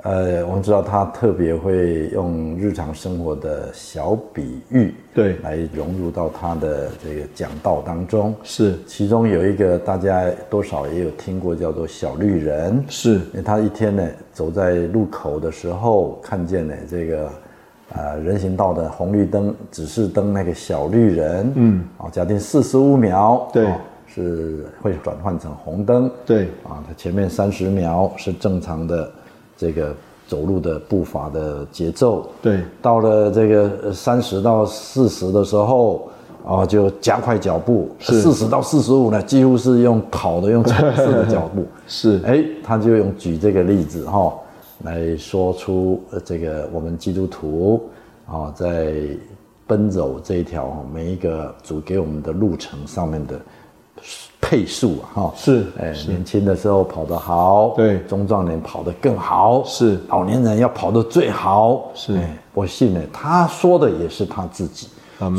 [0.07, 8.33] 呃，我们知道他特别会用日常生活的小比喻，对，来融入到他的这个讲道当中。
[8.45, 12.85] 是，其中有一个大家多少也有听过，叫做小绿人。
[12.89, 17.29] 是，他一天呢走在路口的时候，看见呢这个。
[17.95, 23.73] 呃，人行道的红绿灯指示灯那个小绿人，嗯，哦，假定四十五秒，对，
[24.09, 29.09] 是会转换成红灯，对，啊，它前面三十秒是正常的
[29.57, 29.95] 这个
[30.27, 36.09] 走路的步伐的节奏，对，到了这个三十到四十的时候，
[36.45, 44.33] 啊，就加快脚步，四十到四十五呢，几乎是用跑的，用冲刺的脚步， 是，哎，他就用举这个例子哈。
[44.85, 47.89] 来说出这个我们基督徒
[48.27, 48.95] 啊，在
[49.67, 53.41] 奔走这一条每一个主给我们的路程上面的
[54.49, 62.16] 配速啊，哈，是，哎，年轻的时候跑得好，对，中壮年跑得更好，是，老年人要跑得最好，是，
[62.55, 64.86] 我信呢，他说的也是他自己，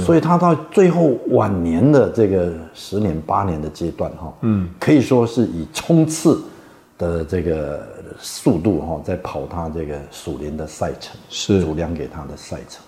[0.03, 6.43] 所以他到最后晚年的这个十年八年的阶段，哈，嗯，可以说是以冲刺
[6.97, 7.95] 的这个。
[8.19, 11.61] 速度哈，在跑他这个属灵的赛程，是。
[11.61, 12.81] 主量给他的赛程，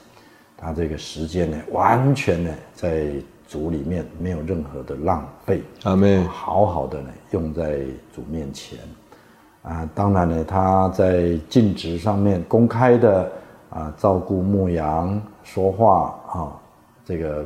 [0.58, 3.12] 他这个时间呢，完全呢在
[3.50, 7.80] 主里面没有任何的浪费，阿妹好好的呢用在
[8.14, 8.78] 主面前，
[9.64, 13.32] 啊，当然呢他在尽职上面公开的
[13.72, 16.54] 啊照顾牧羊说话啊，
[17.04, 17.44] 这个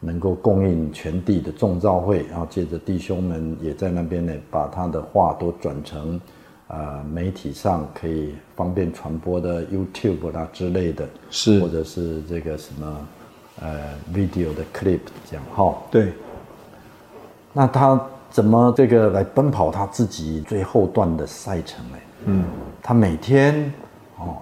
[0.00, 6.18] 能够供应全地的众召会，然后借着弟兄们也在那边呢把他的话都转成。
[6.68, 13.06] 啊媒体上可以方便传播的 YouTube 啦之类的，是或者是这个什么
[13.60, 15.74] 呃 video 的 clip 这样哈。
[15.90, 16.12] 对，
[17.52, 18.00] 那他
[18.30, 21.98] 怎么这个来奔跑他自己最后段的赛程呢？
[22.24, 22.44] 嗯，
[22.82, 23.72] 他每天
[24.16, 24.38] 哦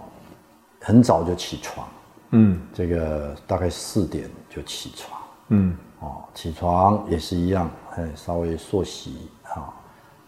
[0.81, 1.89] 很早就起床，
[2.31, 9.73] 嗯，这个大概四点就起床，嗯，哦起床也是一样，哎稍微漱洗啊，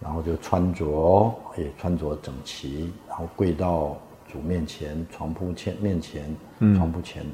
[0.00, 3.96] 然后就穿着也穿着整齐，然后跪到
[4.32, 6.34] 主面前、床铺前面前、
[6.74, 7.24] 床铺前，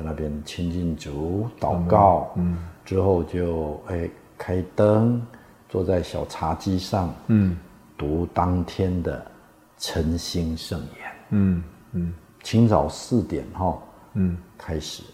[0.00, 5.20] 在那边亲近主祷告，嗯，之后就哎开灯。
[5.68, 7.56] 坐在小茶几上，嗯，
[7.96, 9.24] 读当天的
[9.78, 13.78] 晨星圣言，嗯嗯，清早四点哈，
[14.14, 15.04] 嗯，开始，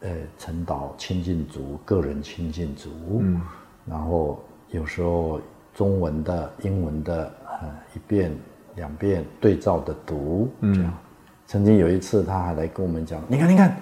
[0.00, 2.90] 呃，晨祷亲近主，个人亲近主，
[3.20, 3.40] 嗯，
[3.86, 5.40] 然后有时候
[5.72, 7.32] 中文的、英文的，
[7.62, 8.36] 呃，一遍、
[8.74, 10.92] 两遍对照的读，这样。
[11.46, 13.76] 曾经有一次，他还来跟我们讲，你看，你看。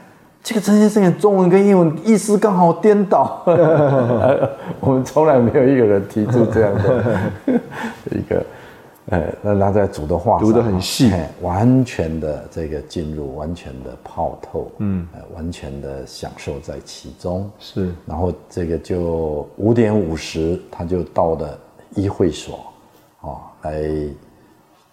[0.47, 3.42] 这个陈先生的中文跟英文意思刚好颠倒，
[4.78, 7.18] 我们从来没有一个人提出这样的
[8.16, 8.47] 一个，
[9.07, 17.92] 呃，那他在主的话读得很细，完全的这个进入，完全的泡透，嗯，完全的享受在其中，是。
[18.07, 21.59] 然后这个就五点五十，他就到了
[21.97, 22.72] 议会所，
[23.22, 23.82] 哦，来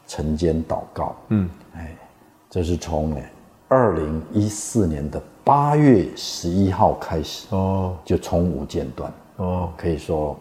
[0.08, 1.96] 晨间祷告，嗯，哎，
[2.50, 3.16] 这是从
[3.68, 5.22] 二零一四年的。
[5.44, 9.12] 八月十一号开始哦，就从无间断。
[9.38, 10.38] 哦，可以说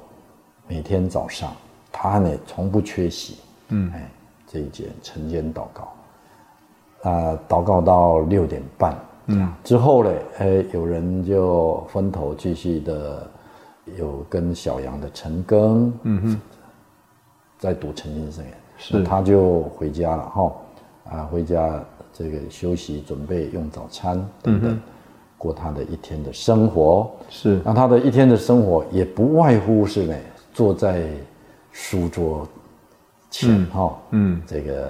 [0.68, 1.52] 每天早上
[1.90, 3.38] 他呢从不缺席，
[3.70, 4.08] 嗯，哎，
[4.46, 8.96] 这一节晨间祷告，啊，祷告到六点半，
[9.26, 13.26] 嗯，之后呢，哎，有人就分头继续的
[13.98, 16.40] 有跟小杨的晨更，嗯哼，
[17.58, 20.52] 在读晨经圣言，是，他就回家了哈，
[21.10, 21.82] 啊，回家
[22.12, 24.80] 这个休息准备用早餐等等。
[25.42, 27.10] 过他的一天的生活。
[27.28, 30.14] 是，那他的一天的生活也不外乎是呢，
[30.54, 31.02] 坐在
[31.72, 32.46] 书桌
[33.28, 34.88] 前哈，嗯，这个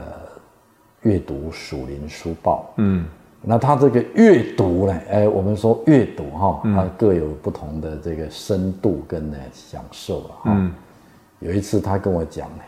[1.00, 3.06] 阅读属灵书报，嗯，
[3.40, 10.70] 那他这个阅读呢，哎，我们说阅读哈，它各有不同的这个深度跟呢享受了哈。
[11.38, 12.62] 有一次他跟我讲呢，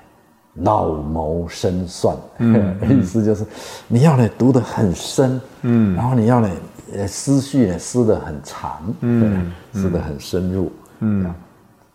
[0.54, 2.16] 老谋深算，
[2.88, 3.44] 意思就是
[3.88, 6.48] 你要呢读得很深，嗯，然后你要呢。
[6.94, 10.70] 呃，思绪呢，思得很长，嗯，思得很深入，
[11.00, 11.34] 嗯，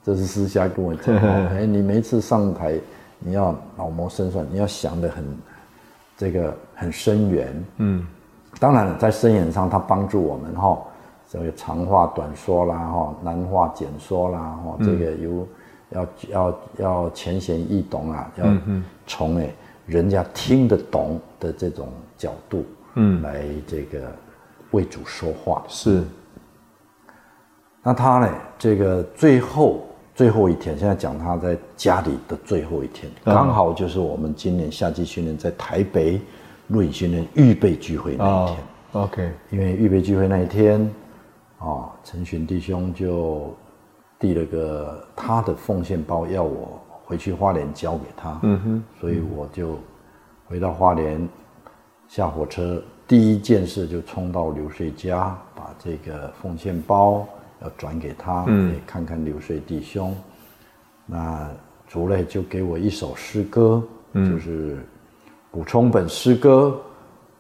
[0.04, 1.16] 这是私下跟我讲，
[1.56, 2.78] 哎，你每次上台，
[3.18, 5.24] 你要老谋深算，你要想得很，
[6.18, 8.06] 这个很深远，嗯，
[8.60, 10.78] 当然了，在声演上，他帮助我们哈，
[11.30, 15.48] 这个长话短说啦，哈，难话简说啦，哈，这个有
[15.92, 18.46] 要要要浅显易懂啊，要
[19.08, 19.50] 从哎
[19.86, 21.88] 人家听得懂的这种
[22.18, 24.12] 角度，嗯，来这个。
[24.72, 26.04] 为主说话是。
[27.82, 28.34] 那他呢？
[28.58, 36.20] 这个最后最后一天，现在讲他在家里的最后一天，刚好就是我们今年夏季训练在台北
[36.68, 38.58] 录影训练预备聚会那一天。
[38.92, 40.82] OK，因为预备聚会那一天，
[41.58, 43.56] 啊，陈寻弟兄就
[44.20, 48.38] 递了个他的奉献包，要我回去花莲交给他。
[48.44, 49.80] 嗯哼，所以我就
[50.48, 51.28] 回到花莲，
[52.10, 52.84] 下火车。
[53.10, 57.28] 第一件事就冲到流水家，把这个奉献包
[57.60, 60.16] 要转给他，嗯，看看流水弟兄。
[61.08, 61.50] 那
[61.88, 63.82] 竹类就给我一首诗歌，
[64.14, 64.86] 嗯，就是
[65.50, 66.80] 补充本诗歌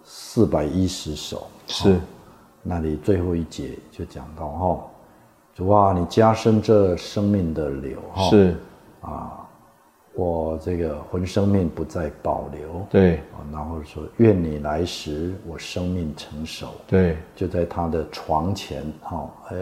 [0.04, 2.00] 四百一十首，是。
[2.64, 4.84] 那里最后一节就讲到哈，
[5.54, 8.58] 主啊，你加深这生命的流，哈，是
[9.02, 9.46] 啊。
[10.20, 13.22] 我这个魂生命不再保留，对，
[13.54, 19.56] 然后说愿你来时我生命成熟，对，就在他的床前，哈，哎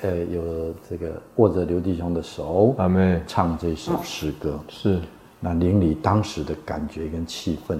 [0.00, 4.98] 哎，有这个握着刘弟兄的手，阿妹唱这首诗歌，是，
[5.40, 7.76] 那邻里当时的感觉跟气氛，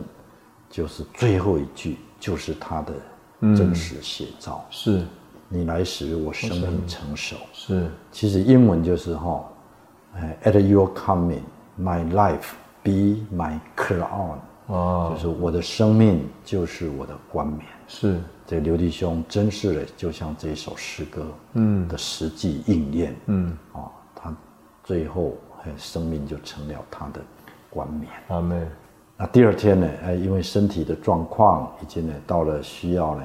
[0.68, 2.92] 就是最后一句就是他的
[3.56, 5.02] 真实写照，是，
[5.48, 6.86] 你来时我生命。
[6.86, 9.42] 成熟，是，其实英文就是哈，
[10.14, 11.40] 哎，at your coming。
[11.80, 17.60] My life be my crown，哦，就是我的生命就是我的冠冕。
[17.86, 24.34] 是，这刘弟兄真是的，就像这一首诗歌，嗯，的实际应验，嗯，啊，他
[24.82, 25.36] 最后
[25.76, 27.20] 生命就成了他的
[27.70, 28.10] 冠冕。
[28.26, 28.66] 阿妹，
[29.16, 33.22] 那第二天呢，哎，因为身体的状况已经呢到了需要呢，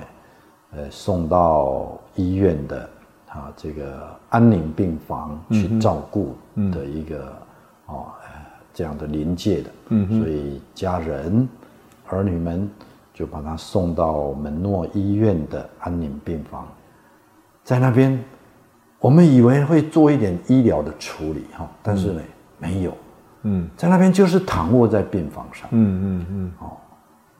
[0.75, 2.89] 呃，送到医院的
[3.29, 6.35] 啊这个安宁病房去照顾
[6.71, 7.35] 的一个，
[7.87, 8.05] 哦。
[8.73, 11.47] 这样的临界的，嗯，所以家人
[12.07, 12.69] 儿女们
[13.13, 16.67] 就把他送到门诺医院的安宁病房，
[17.63, 18.21] 在那边，
[18.99, 22.21] 我们以为会做一点医疗的处理哈，但是呢，
[22.57, 22.97] 没有，
[23.43, 26.71] 嗯，在那边就是躺卧在病房上，嗯嗯嗯，哦，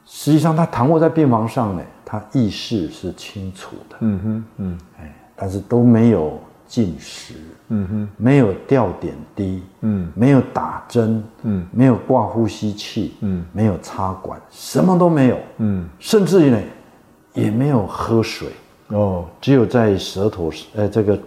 [0.06, 7.36] 实际上他躺卧在病房上呢，他意识是清楚的，嗯哼，嗯，哎，但是都没有进食。
[7.70, 16.61] 嗯哼，没有吊点滴，嗯，没有打针，嗯，没有挂呼吸器，嗯，没有插管，什么都没有，嗯，甚至于呢，
[17.34, 18.49] 也没有喝水，
[18.89, 21.20] 哦，只有在舌头，呃，这个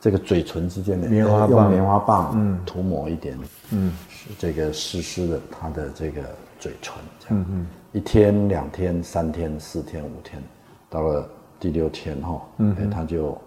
[0.00, 3.38] 这个嘴唇之间的棉花棒，用棉花棒，嗯，涂抹一点，
[3.70, 3.92] 嗯，
[4.38, 6.22] 这个湿湿的他的这个
[6.58, 10.42] 嘴唇，这样，嗯一天、两天、三天、四天、五天，
[10.90, 11.28] 到了
[11.60, 13.38] 第六天哈，嗯，他就。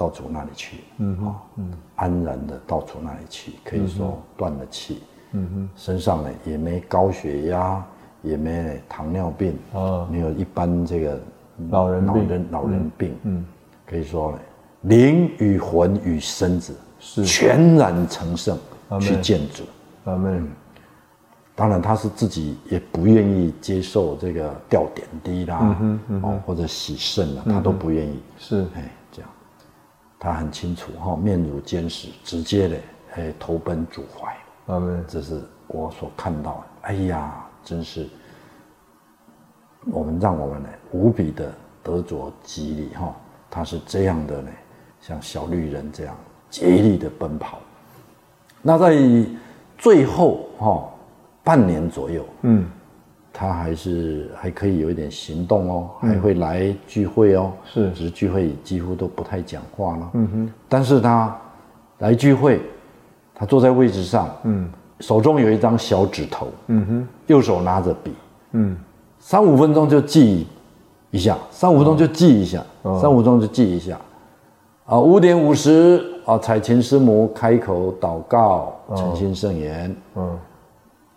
[0.00, 7.84] 到主那里去，嗯哼，嗯，安然的到主那里去，可以说断了气，嗯哼，身上呢也没高血压，
[8.22, 11.20] 也没糖尿病，啊，没有一般这个
[11.68, 13.44] 老人老人老人病，嗯，
[13.84, 14.38] 可以说呢，
[14.84, 17.22] 灵与魂与身子是。
[17.22, 18.56] 全然成圣
[19.02, 19.64] 去见主，
[20.04, 20.48] 阿门。
[21.54, 25.76] 当然他是自己也不愿意接受这个吊点滴啦，
[26.22, 28.90] 哦或者洗肾啦，他都不愿意，是，哎。
[30.20, 32.76] 他很清楚哈，面如坚石，直接的
[33.14, 34.36] 哎投奔主怀。
[34.66, 35.02] 阿门。
[35.08, 36.64] 这是我所看到的。
[36.82, 38.06] 哎呀，真是
[39.86, 41.50] 我们让我们呢无比的
[41.82, 43.16] 得着激励哈。
[43.50, 44.50] 他是这样的呢，
[45.00, 46.14] 像小绿人这样
[46.50, 47.58] 竭力的奔跑。
[48.60, 48.94] 那在
[49.78, 50.90] 最后哈
[51.42, 52.70] 半年左右，嗯。
[53.32, 60.10] 他还是还可以有一点行动哦，还会来聚会哦，是，只是聚会几乎都不太讲话了。
[60.14, 61.34] 嗯哼，但是他
[61.98, 62.60] 来聚会，
[63.34, 64.68] 他坐在位置上，嗯，
[64.98, 68.12] 手中有一张小纸头，嗯哼，右手拿着笔，
[68.52, 68.76] 嗯，
[69.18, 70.46] 三五分钟就记
[71.10, 72.62] 一下，三五分钟就记一下，
[73.00, 73.98] 三五分钟就记一下，
[74.86, 80.38] 啊，五点五十啊，彩琴师母开口祷告，诚心圣言，嗯。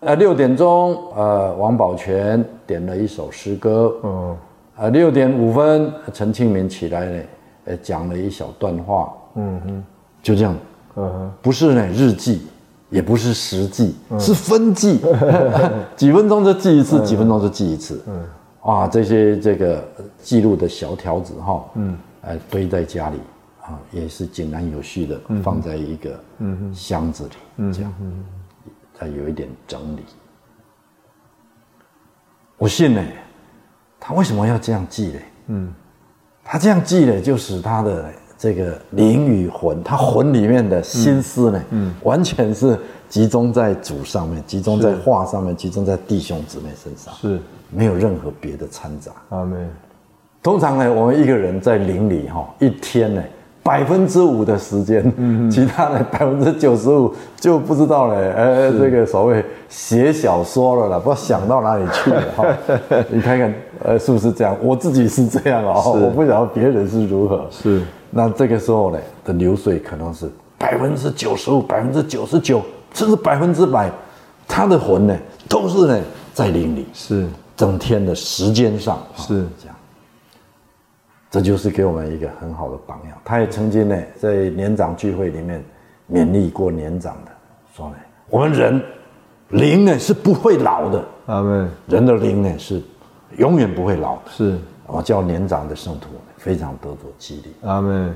[0.05, 4.37] 呃，六点钟，呃，王宝泉点了一首诗歌，嗯，
[4.77, 7.23] 呃，六点五分，陈庆明起来呢，
[7.65, 9.83] 呃，讲了一小段话，嗯哼，
[10.21, 10.55] 就这样，
[10.95, 12.45] 嗯哼，不是呢日记，
[12.89, 14.99] 也不是实记，是分记，
[15.95, 18.25] 几分钟就记一次，几分钟就记一次，嗯，
[18.61, 19.81] 啊，这些这个
[20.21, 23.17] 记录的小条子哈，嗯，呃，堆在家里，
[23.61, 26.19] 啊，也是井然有序的放在一个
[26.73, 27.23] 箱子
[27.57, 27.93] 里，这样。
[29.03, 30.01] 再有一点整理，
[32.57, 33.03] 我信呢。
[33.99, 35.19] 他为什么要这样记呢？
[35.47, 35.73] 嗯，
[36.43, 38.05] 他这样记呢，就使他的
[38.37, 42.79] 这个灵与魂，他魂里面的心思呢，嗯，完全是
[43.09, 49.11] 集中在主上面，集中在画上面，集中在弟兄姊妹身上，是没有任何别的掺杂。
[49.29, 49.69] 阿门。
[50.41, 53.21] 通常呢，我们一个人在灵里哈，一天呢。
[53.63, 58.15] 百分之五的时间，嗯其他的百分之九十五就不知道了。
[58.33, 62.45] 呃，这个所谓写小说了啦，不知道想到哪里去了 哈。
[63.09, 64.55] 你看看，呃，是不是这样？
[64.61, 67.47] 我自己是这样啊，我不晓得别人是如何。
[67.49, 72.61] 是，那这个时候呢的流水可能是百分之九十五、百分之九十九，
[72.93, 73.89] 甚至百分之百，
[74.45, 75.97] 他的魂呢都是呢
[76.33, 79.75] 在林里，是整天的时间上是这样。
[81.33, 83.17] 这就是给我们一个很好的榜样。
[83.25, 85.65] 他也曾经呢，在年长聚会里面
[86.07, 87.31] 勉励过年长的，
[87.75, 87.95] 说呢，
[88.29, 88.79] 我们人
[89.49, 91.67] 灵呢是不会老的，阿门。
[91.87, 92.79] 人的灵呢是
[93.37, 94.59] 永远不会老的，是。
[94.85, 98.15] 我叫年长的圣徒非常得着激励，阿门。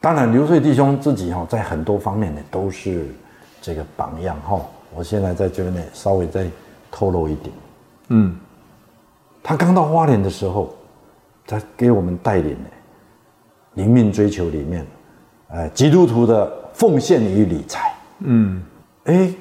[0.00, 3.06] 当然，刘穗弟兄自己哈，在很多方面呢都是
[3.62, 4.60] 这个榜样哈。
[4.96, 6.50] 我现在在这边呢，稍微再
[6.90, 7.54] 透露一点，
[8.08, 8.36] 嗯，
[9.44, 10.75] 他刚到花莲的时候。
[11.46, 12.70] 他给我们带领的
[13.74, 14.84] 灵命追求里面，
[15.48, 18.62] 呃，基督徒的奉献与理财，嗯，
[19.04, 19.32] 哎，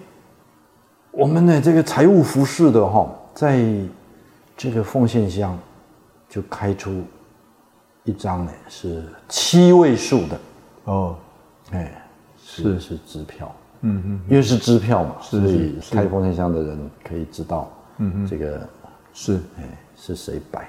[1.12, 3.66] 我们的这个财务服饰的哈，在
[4.56, 5.58] 这个奉献箱
[6.30, 7.03] 就开出
[8.03, 10.39] 一张呢，是七位数的。
[10.84, 11.16] 哦，
[11.72, 12.06] 哎，
[12.38, 12.97] 是是。
[13.08, 18.70] 支票，嗯嗯，因为是支票嘛，所以开奉献箱的人可以知道，嗯嗯，这个
[19.14, 19.38] 是。
[19.58, 19.64] 哎
[19.97, 20.68] 是谁摆。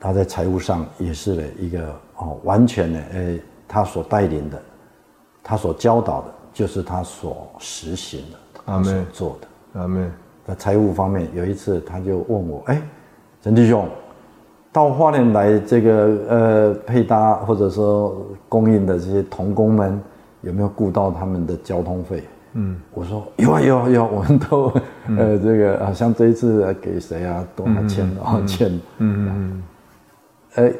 [0.00, 4.60] 他在财务上也是的一个哦，完全的，诶，他所带领的，
[5.42, 9.80] 他所教导的，就是他所实行的，他所做的。
[9.80, 10.08] 阿妹，
[10.46, 12.80] 在财务方面，有一次他就问我，哎，
[13.42, 13.88] 陈弟兄，
[14.72, 20.00] 到花莲来这个呃配搭或者说供应的这些童工们，
[20.42, 22.22] 有没有顾到他们的交通费？
[22.54, 24.72] 嗯，我说有啊有啊有啊，我们都
[25.18, 28.68] 呃这个啊，像这一次给谁啊多少钱啊钱？
[28.98, 29.62] 嗯嗯嗯，
[30.58, 30.72] 哎，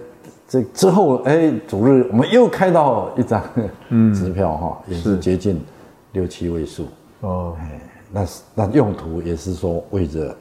[0.48, 3.42] 这之后哎，主日我们又开到一张
[4.12, 5.60] 支票哈，也是接近
[6.12, 6.86] 六七位数
[7.20, 7.56] 哦。
[7.60, 10.34] 哎，那那用途也是说为着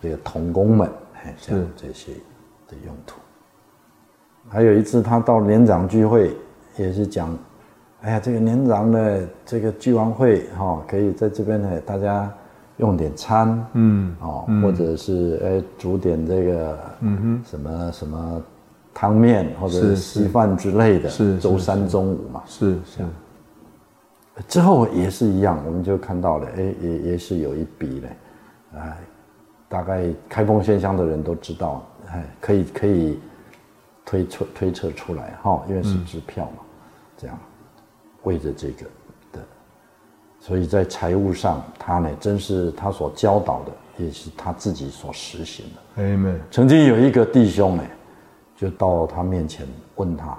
[0.00, 2.12] 这个童工们，哎，像这些
[2.68, 3.16] 的用途。
[4.48, 6.36] 还有一次他到年长聚会，
[6.76, 7.36] 也是讲。
[8.02, 12.32] 哎呀，这个年长的这个聚完会哈，可以在这边呢，大家
[12.76, 18.42] 用点餐，嗯，哦，或者是哎煮点这个，嗯哼，什么什么
[18.98, 23.04] 汤面或者稀饭之类的，是周三中午嘛，是是。
[24.48, 28.08] 之后也是一样，我们就看到了，哎，也也是有一笔嘞，
[28.74, 28.96] 哎，
[29.68, 33.18] 大概开封县乡的人都知道，哎，可以可以
[34.02, 36.62] 推测推测出来哈，因为是支票嘛，
[37.18, 37.38] 这样。
[38.22, 38.86] 为着这个
[39.30, 39.40] 的，
[40.40, 43.72] 所以在财务上，他呢，真是他所教导的，
[44.04, 46.02] 也是他自己所实行的。
[46.02, 47.82] 哎们，曾经有一个弟兄呢，
[48.56, 50.36] 就到他面前问他：“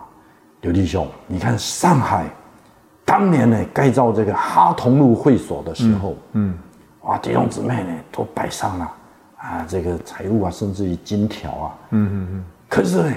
[0.61, 2.25] 刘弟兄，你看上海
[3.05, 6.57] 当年呢盖造这个哈同路会所的时候，嗯，
[7.03, 8.91] 哇，弟兄姊妹呢都摆上了
[9.37, 13.13] 啊，这个财物啊，甚至于金条啊，嗯嗯嗯，可是呢。”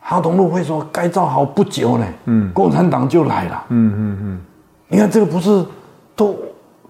[0.00, 4.40] 哈同路会所改造好不久呢，嗯，共产党就来了，嗯嗯嗯，
[4.86, 5.62] 你看这个不是
[6.16, 6.34] 都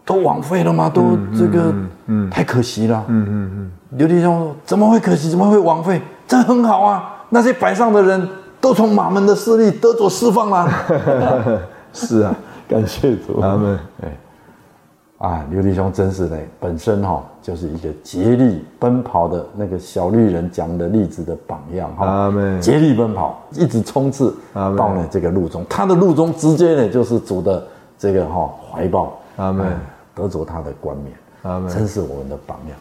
[0.05, 0.89] 都枉费了吗？
[0.89, 1.75] 都这个，
[2.07, 3.73] 嗯，太可惜了，嗯嗯嗯。
[3.99, 5.31] 刘弟兄怎么会可惜？
[5.31, 6.01] 怎么会枉费？
[6.29, 8.29] 这很好啊，那些摆上的人
[8.61, 10.69] 都从马门的势力得着释放了，
[11.93, 12.35] 是啊，
[12.69, 14.17] 感谢主，他们，哎。
[15.19, 22.33] 啊，刘弟兄真是的，本身哈就是一个竭力奔跑的那个小绿人讲的例子的榜样哈。
[22.61, 27.67] 竭力奔跑，一直冲刺到了这个路中，他的路中直接呢就是主的
[27.99, 29.19] 这个哈怀抱。
[29.39, 29.67] 阿门，
[30.15, 31.13] 得着他的冠冕。
[31.43, 32.79] 阿门，真是我们的榜样。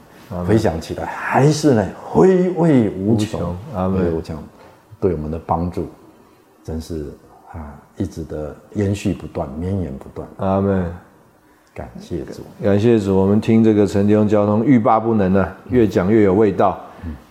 [0.48, 3.56] 回想起来，还是呢回味无穷。
[3.74, 4.38] 阿门，无穷，
[5.00, 5.88] 对我们的帮助，
[6.64, 7.06] 真是
[7.52, 10.28] 啊一直的延续不断，绵延不断。
[10.38, 10.86] 阿门。
[11.74, 13.16] 感谢主，感谢主。
[13.16, 16.76] 我们听这个陈弟兄交通欲罢不能呢，越讲越有味道。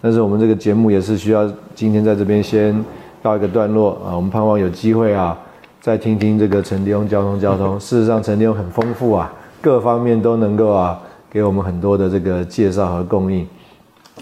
[0.01, 2.72] 但是我们这个节目也是需要今天在这边先
[3.20, 4.14] 告一个段落啊。
[4.14, 5.36] 我们盼望有机会啊，
[5.80, 7.76] 再听听这个陈弟兄交通交通。
[7.80, 11.03] 事实上，陈弟兄很丰富啊，各方面都能够啊，
[11.37, 13.47] 给我们很多的这个介绍和供应。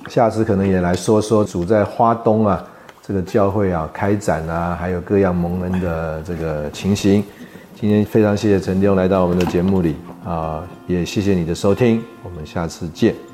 [0.09, 2.61] 下次可能也来说说主在花东啊
[3.07, 7.23] 这个教会啊开展啊，还有各样蒙恩的这个情形。
[7.81, 9.95] 今天非常谢谢陈弟兄来到我们的节目里
[10.25, 13.34] 啊，也谢谢你的收听，我们下次见。